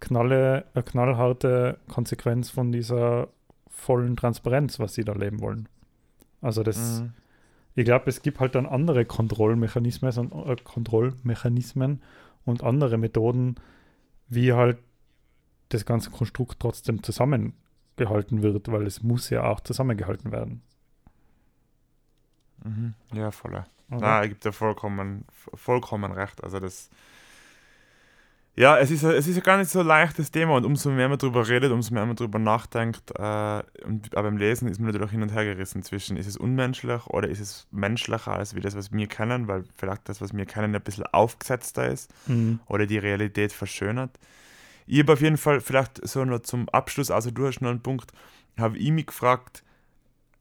knalle, 0.00 0.64
äh, 0.74 0.82
knallharte 0.82 1.78
Konsequenz 1.88 2.50
von 2.50 2.72
dieser 2.72 3.28
vollen 3.68 4.16
Transparenz, 4.16 4.78
was 4.78 4.94
sie 4.94 5.04
da 5.04 5.12
leben 5.12 5.40
wollen. 5.40 5.68
Also 6.40 6.62
das, 6.62 7.00
mhm. 7.00 7.12
ich 7.74 7.84
glaube, 7.84 8.10
es 8.10 8.22
gibt 8.22 8.40
halt 8.40 8.54
dann 8.54 8.66
andere 8.66 9.04
Kontrollmechanismen, 9.04 10.32
äh, 10.46 10.56
Kontrollmechanismen 10.62 12.02
und 12.44 12.62
andere 12.62 12.98
Methoden, 12.98 13.56
wie 14.28 14.52
halt 14.52 14.78
das 15.68 15.86
ganze 15.86 16.10
Konstrukt 16.10 16.60
trotzdem 16.60 17.02
zusammengehalten 17.02 18.42
wird, 18.42 18.70
weil 18.70 18.86
es 18.86 19.02
muss 19.02 19.30
ja 19.30 19.44
auch 19.44 19.60
zusammengehalten 19.60 20.32
werden. 20.32 20.62
Mhm. 22.64 22.94
Ja, 23.12 23.30
voller. 23.30 23.66
Okay. 23.90 24.00
Na, 24.00 24.20
er 24.20 24.28
gibt 24.28 24.44
ja 24.44 24.52
vollkommen, 24.52 25.24
vollkommen 25.54 26.12
recht. 26.12 26.42
Also 26.42 26.60
das. 26.60 26.88
Ja, 28.54 28.78
es 28.78 28.90
ist, 28.90 29.02
es 29.02 29.26
ist 29.26 29.36
ja 29.36 29.42
gar 29.42 29.56
nicht 29.56 29.70
so 29.70 29.80
ein 29.80 29.86
leichtes 29.86 30.30
Thema 30.30 30.56
und 30.56 30.66
umso 30.66 30.90
mehr 30.90 31.08
man 31.08 31.16
darüber 31.16 31.48
redet, 31.48 31.72
umso 31.72 31.94
mehr 31.94 32.04
man 32.04 32.16
darüber 32.16 32.38
nachdenkt, 32.38 33.10
äh, 33.18 33.62
und 33.86 34.14
aber 34.14 34.28
beim 34.28 34.36
Lesen 34.36 34.68
ist 34.68 34.78
man 34.78 34.90
natürlich 34.90 35.10
hin 35.10 35.22
und 35.22 35.32
her 35.32 35.44
gerissen 35.44 35.82
zwischen, 35.82 36.18
ist 36.18 36.26
es 36.26 36.36
unmenschlich 36.36 37.06
oder 37.06 37.28
ist 37.28 37.40
es 37.40 37.66
menschlicher 37.70 38.32
als 38.32 38.54
wie 38.54 38.60
das, 38.60 38.76
was 38.76 38.92
wir 38.92 39.06
kennen, 39.06 39.48
weil 39.48 39.64
vielleicht 39.74 40.06
das, 40.06 40.20
was 40.20 40.34
wir 40.34 40.44
kennen, 40.44 40.74
ein 40.74 40.82
bisschen 40.82 41.06
aufgesetzter 41.06 41.88
ist 41.88 42.12
mhm. 42.26 42.60
oder 42.66 42.84
die 42.84 42.98
Realität 42.98 43.54
verschönert. 43.54 44.18
Ich 44.86 44.98
habe 44.98 45.14
auf 45.14 45.22
jeden 45.22 45.38
Fall 45.38 45.62
vielleicht 45.62 46.06
so 46.06 46.22
noch 46.26 46.40
zum 46.40 46.68
Abschluss, 46.68 47.10
also 47.10 47.30
du 47.30 47.46
hast 47.46 47.62
noch 47.62 47.70
einen 47.70 47.82
Punkt, 47.82 48.12
habe 48.58 48.76
ich 48.76 48.90
mich 48.90 49.06
gefragt, 49.06 49.64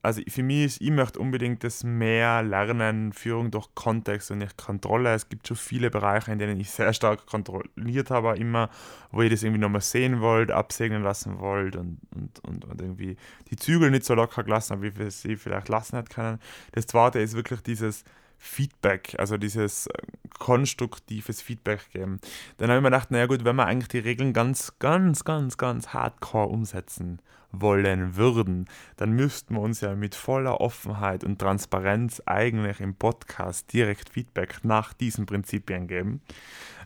also 0.04 0.22
für 0.28 0.42
mich 0.42 0.66
ist, 0.66 0.82
ich 0.82 0.90
möchte 0.90 1.20
unbedingt 1.20 1.64
das 1.64 1.84
mehr 1.84 2.42
lernen, 2.42 3.14
Führung 3.14 3.52
durch 3.52 3.68
Kontext 3.76 4.32
und 4.32 4.40
nicht 4.40 4.58
Kontrolle. 4.58 5.14
Es 5.14 5.30
gibt 5.30 5.48
schon 5.48 5.58
viele 5.58 5.92
Bereiche, 5.92 6.32
in 6.32 6.40
denen 6.40 6.60
ich 6.60 6.72
sehr 6.72 6.94
stark 6.94 7.26
kontrolliert 7.28 8.10
habe, 8.10 8.36
immer, 8.38 8.70
wo 9.12 9.22
ich 9.22 9.30
das 9.30 9.44
irgendwie 9.44 9.62
nochmal 9.62 9.82
sehen 9.82 10.20
wollte, 10.22 10.56
absegnen 10.56 11.04
lassen 11.04 11.40
wollte 11.40 11.80
und, 11.80 12.00
und, 12.16 12.40
und, 12.44 12.66
und, 12.66 12.82
irgendwie 12.82 13.16
die 13.52 13.56
Zügel 13.56 13.92
nicht 13.92 14.06
so 14.06 14.16
locker 14.16 14.44
gelassen 14.44 14.74
habe, 14.74 14.84
wie 14.84 14.98
wir 14.98 15.12
sie 15.12 15.38
vielleicht 15.38 15.70
lassen 15.70 15.98
hätte 15.98 16.14
können. 16.14 16.40
Das 16.72 16.88
zweite 16.88 17.20
ist 17.20 17.36
wirklich 17.36 17.62
dieses 17.62 18.04
Feedback, 18.44 19.16
also 19.20 19.38
dieses 19.38 19.86
äh, 19.86 19.94
konstruktives 20.40 21.44
Feedback 21.44 21.92
geben. 21.94 22.20
Dann 22.58 22.70
habe 22.70 22.80
ich 22.80 22.82
mir 22.82 22.90
gedacht, 22.90 23.12
naja 23.12 23.28
gut, 23.28 23.46
wenn 23.46 23.56
wir 23.56 23.68
eigentlich 23.68 23.90
die 23.90 24.00
Regeln 24.00 24.34
ganz, 24.34 24.74
ganz, 24.80 25.24
ganz, 25.24 25.58
ganz 25.58 25.90
hardcore 25.90 26.48
umsetzen 26.48 27.22
wollen 27.52 28.16
würden, 28.16 28.66
dann 28.98 29.12
müssten 29.12 29.54
wir 29.54 29.62
uns 29.62 29.82
ja 29.82 29.94
mit 29.94 30.16
voller 30.16 30.60
Offenheit 30.60 31.24
und 31.24 31.38
Transparenz 31.38 32.22
eigentlich 32.26 32.80
im 32.80 32.96
Podcast 32.96 33.72
direkt 33.74 34.10
Feedback 34.10 34.64
nach 34.64 34.94
diesen 34.94 35.28
Prinzipien 35.28 35.86
geben. 35.88 36.22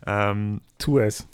Ähm, 0.05 0.59
tu 0.77 0.99
es. 0.99 1.25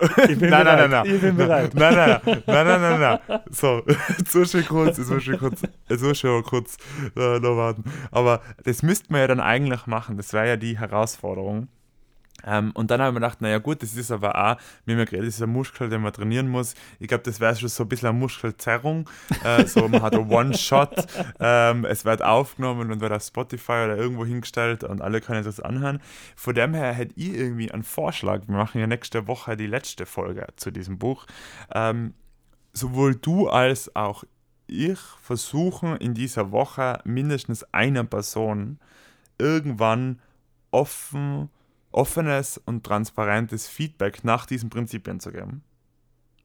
Ich 0.00 0.38
bin 0.38 0.50
nein, 0.50 0.64
bereit. 0.64 0.64
Nein, 0.64 0.90
nein, 0.90 0.90
nein. 0.90 1.14
Ich 1.14 1.20
bin 1.20 1.36
bereit. 1.36 1.74
Nein, 1.74 1.94
nein, 1.94 2.20
nein, 2.24 2.42
nein, 2.46 2.66
nein, 2.66 3.00
nein, 3.00 3.20
nein. 3.28 3.40
So, 3.50 3.82
jetzt 3.86 4.34
muss 4.34 4.54
ich 4.54 4.68
kurz, 4.68 4.98
jetzt 4.98 5.10
muss 5.10 5.26
ich 5.26 5.38
kurz, 5.38 5.62
jetzt 5.88 6.02
muss 6.02 6.24
ich 6.24 6.44
kurz 6.44 6.76
äh, 7.16 7.38
noch 7.38 7.56
warten. 7.56 7.84
Aber 8.10 8.40
das 8.64 8.82
müsste 8.82 9.12
man 9.12 9.20
ja 9.20 9.26
dann 9.28 9.40
eigentlich 9.40 9.86
machen. 9.86 10.16
Das 10.16 10.32
wäre 10.32 10.48
ja 10.48 10.56
die 10.56 10.78
Herausforderung. 10.78 11.68
Ähm, 12.44 12.72
und 12.72 12.90
dann 12.90 13.00
habe 13.00 13.10
ich 13.10 13.14
mir 13.14 13.20
gedacht, 13.20 13.40
naja 13.40 13.58
gut, 13.58 13.82
das 13.82 13.94
ist 13.94 14.10
aber 14.10 14.36
auch, 14.36 14.56
wie 14.84 14.94
mir 14.94 15.04
geredet, 15.04 15.28
das 15.28 15.36
ist 15.36 15.42
ein 15.42 15.50
Muskel, 15.50 15.88
den 15.88 16.02
man 16.02 16.12
trainieren 16.12 16.48
muss. 16.48 16.74
Ich 16.98 17.08
glaube, 17.08 17.24
das 17.24 17.40
wäre 17.40 17.56
schon 17.56 17.68
so 17.68 17.84
ein 17.84 17.88
bisschen 17.88 18.08
eine 18.08 18.18
Muskelzerrung. 18.18 19.08
Äh, 19.44 19.66
so, 19.66 19.88
man 19.88 20.02
hat 20.02 20.14
ein 20.14 20.30
One-Shot, 20.30 21.06
ähm, 21.40 21.84
es 21.84 22.04
wird 22.04 22.22
aufgenommen 22.22 22.90
und 22.90 23.00
wird 23.00 23.12
auf 23.12 23.22
Spotify 23.22 23.84
oder 23.84 23.96
irgendwo 23.96 24.24
hingestellt 24.24 24.84
und 24.84 25.00
alle 25.00 25.20
können 25.20 25.44
das 25.44 25.60
anhören. 25.60 26.00
Von 26.36 26.54
dem 26.54 26.74
her 26.74 26.92
hätte 26.92 27.14
ich 27.16 27.34
irgendwie 27.34 27.70
einen 27.70 27.82
Vorschlag. 27.82 28.42
Wir 28.46 28.56
machen 28.56 28.80
ja 28.80 28.86
nächste 28.86 29.26
Woche 29.26 29.56
die 29.56 29.66
letzte 29.66 30.06
Folge 30.06 30.46
zu 30.56 30.70
diesem 30.70 30.98
Buch. 30.98 31.26
Ähm, 31.74 32.14
sowohl 32.72 33.14
du 33.14 33.48
als 33.48 33.94
auch 33.94 34.24
ich 34.66 34.98
versuchen 35.20 35.96
in 35.96 36.14
dieser 36.14 36.50
Woche 36.50 37.00
mindestens 37.04 37.64
einer 37.72 38.04
Person 38.04 38.78
irgendwann 39.38 40.20
offen 40.70 41.50
offenes 41.92 42.58
und 42.58 42.84
transparentes 42.84 43.68
Feedback 43.68 44.24
nach 44.24 44.46
diesen 44.46 44.70
Prinzipien 44.70 45.20
zu 45.20 45.32
geben. 45.32 45.62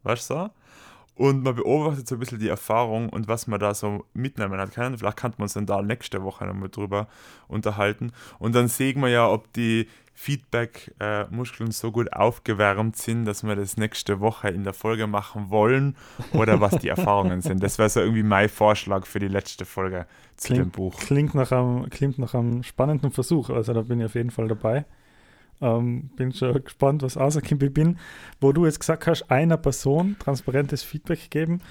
Weißt 0.04 0.30
du? 0.30 0.50
Und 1.18 1.44
man 1.44 1.56
beobachtet 1.56 2.08
so 2.08 2.16
ein 2.16 2.20
bisschen 2.20 2.40
die 2.40 2.48
Erfahrung 2.48 3.10
und 3.10 3.28
was 3.28 3.48
man 3.48 3.60
da 3.60 3.74
so 3.74 4.06
mitnehmen 4.14 4.60
hat 4.60 4.72
können. 4.72 4.98
Vielleicht 4.98 5.18
kann 5.18 5.34
man 5.38 5.46
uns 5.46 5.54
dann 5.54 5.66
da 5.66 5.82
nächste 5.82 6.24
Woche 6.24 6.46
nochmal 6.46 6.70
drüber 6.70 7.08
unterhalten. 7.48 8.12
Und 8.38 8.54
dann 8.54 8.68
sehen 8.68 9.02
wir 9.02 9.10
ja, 9.10 9.28
ob 9.28 9.52
die 9.54 9.88
Feedback-Muskeln 10.14 11.72
so 11.72 11.92
gut 11.92 12.14
aufgewärmt 12.14 12.98
sind, 12.98 13.26
dass 13.26 13.44
wir 13.44 13.56
das 13.56 13.78
nächste 13.78 14.20
Woche 14.20 14.50
in 14.50 14.64
der 14.64 14.74
Folge 14.74 15.08
machen 15.08 15.50
wollen 15.50 15.96
oder 16.34 16.62
was 16.62 16.78
die 16.78 16.88
Erfahrungen 16.88 17.42
sind. 17.42 17.64
Das 17.64 17.80
wäre 17.80 17.90
so 17.90 18.00
irgendwie 18.00 18.24
mein 18.24 18.50
Vorschlag 18.50 19.06
für 19.08 19.20
die 19.20 19.28
letzte 19.28 19.66
Folge 19.66 20.06
zu 20.36 20.54
klingt, 20.54 20.66
dem 20.66 20.72
Buch. 20.72 21.00
Klingt 21.00 21.34
nach, 21.34 21.52
einem, 21.52 21.90
klingt 21.90 22.20
nach 22.20 22.36
einem 22.36 22.62
spannenden 22.62 23.12
Versuch. 23.12 23.50
Also 23.50 23.74
da 23.74 23.82
bin 23.82 24.00
ich 24.00 24.06
auf 24.06 24.16
jeden 24.16 24.32
Fall 24.32 24.48
dabei. 24.48 24.86
Ähm, 25.62 26.10
bin 26.16 26.32
schon 26.34 26.64
gespannt, 26.64 27.02
was 27.02 27.18
rauskommt. 27.18 27.64
Ich 27.64 27.74
bin, 27.74 27.98
wo 28.40 28.52
du 28.52 28.66
jetzt 28.66 28.80
gesagt 28.80 29.08
hast, 29.08 29.32
einer 29.32 29.58
Person 29.58 30.16
transparentes 30.20 30.84
Feedback 30.84 31.30
geben, 31.30 31.62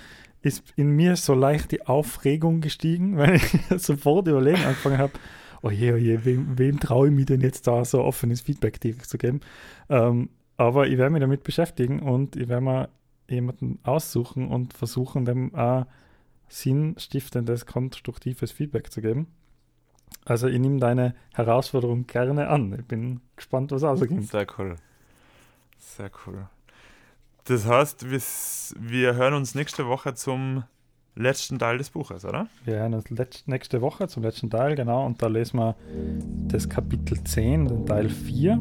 ist 0.43 0.63
in 0.77 0.91
mir 0.91 1.17
so 1.17 1.35
leicht 1.35 1.73
die 1.73 1.87
Aufregung 1.87 2.61
gestiegen, 2.61 3.17
weil 3.19 3.37
ich 3.37 3.53
sofort 3.77 4.29
überlegen 4.29 4.63
angefangen 4.63 4.99
habe, 4.99 5.13
oh 5.63 5.71
je, 5.71 5.93
oh 5.93 6.25
wem, 6.25 6.59
wem 6.59 6.81
traue 6.81 7.09
ich 7.09 7.15
mich 7.15 7.27
denn 7.27 7.41
jetzt 7.41 7.67
da 7.67 7.85
so 7.85 8.03
offenes 8.03 8.41
Feedback 8.41 8.79
zu 9.03 9.19
geben? 9.19 9.41
Ähm, 9.89 10.31
aber 10.57 10.87
ich 10.87 10.97
werde 10.97 11.11
mich 11.11 11.21
damit 11.21 11.43
beschäftigen 11.43 12.01
und 12.01 12.37
ich 12.37 12.49
werde 12.49 12.65
mir 12.65 12.89
jemanden 13.29 13.79
aussuchen 13.83 14.49
und 14.49 14.73
versuchen, 14.73 15.25
dem 15.25 15.55
auch 15.55 15.87
sinnstiftendes, 16.49 17.67
konstruktives 17.67 18.53
Feedback 18.53 18.93
zu 18.93 19.01
geben. 19.01 19.27
Also 20.25 20.49
ich 20.49 20.59
nehme 20.59 20.81
deine 20.81 21.15
Herausforderung 21.35 22.07
gerne 22.07 22.49
an. 22.49 22.75
Ich 22.79 22.85
bin 22.85 23.21
gespannt, 23.37 23.71
was 23.71 23.85
rauskommt. 23.85 24.29
Sehr 24.29 24.47
cool. 24.59 24.77
Sehr 25.79 26.11
cool. 26.27 26.49
Das 27.45 27.67
heißt, 27.67 28.11
wir, 28.11 28.21
wir 28.81 29.15
hören 29.15 29.35
uns 29.35 29.55
nächste 29.55 29.87
Woche 29.87 30.15
zum 30.15 30.65
letzten 31.15 31.59
Teil 31.59 31.79
des 31.79 31.91
Buches, 31.91 32.25
oder? 32.25 32.49
Wir 32.65 32.81
hören 32.81 32.95
uns 32.95 33.07
nächste 33.47 33.81
Woche 33.81 34.09
zum 34.09 34.25
letzten 34.25 34.51
Teil, 34.51 34.75
genau. 34.75 35.07
Und 35.07 35.23
da 35.23 35.29
lesen 35.29 35.59
wir 35.59 35.77
das 36.49 36.69
Kapitel 36.69 37.23
10, 37.23 37.67
den 37.67 37.87
Teil 37.87 38.09
4. 38.09 38.61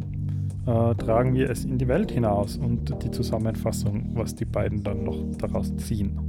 Äh, 0.68 0.96
tragen 0.96 1.36
wir 1.36 1.50
es 1.50 1.66
in 1.66 1.78
die 1.78 1.88
Welt 1.88 2.12
hinaus 2.12 2.58
und 2.58 3.04
die 3.04 3.12
Zusammenfassung, 3.12 4.12
was 4.14 4.34
die 4.34 4.46
beiden 4.46 4.84
dann 4.84 5.04
noch 5.04 5.18
daraus 5.38 5.76
ziehen. 5.78 6.20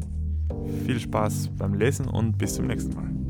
Viel 0.85 1.01
Spaß 1.01 1.51
beim 1.57 1.75
Lesen 1.75 2.09
und 2.09 2.37
bis 2.37 2.55
zum 2.55 2.67
nächsten 2.67 2.95
Mal. 2.95 3.26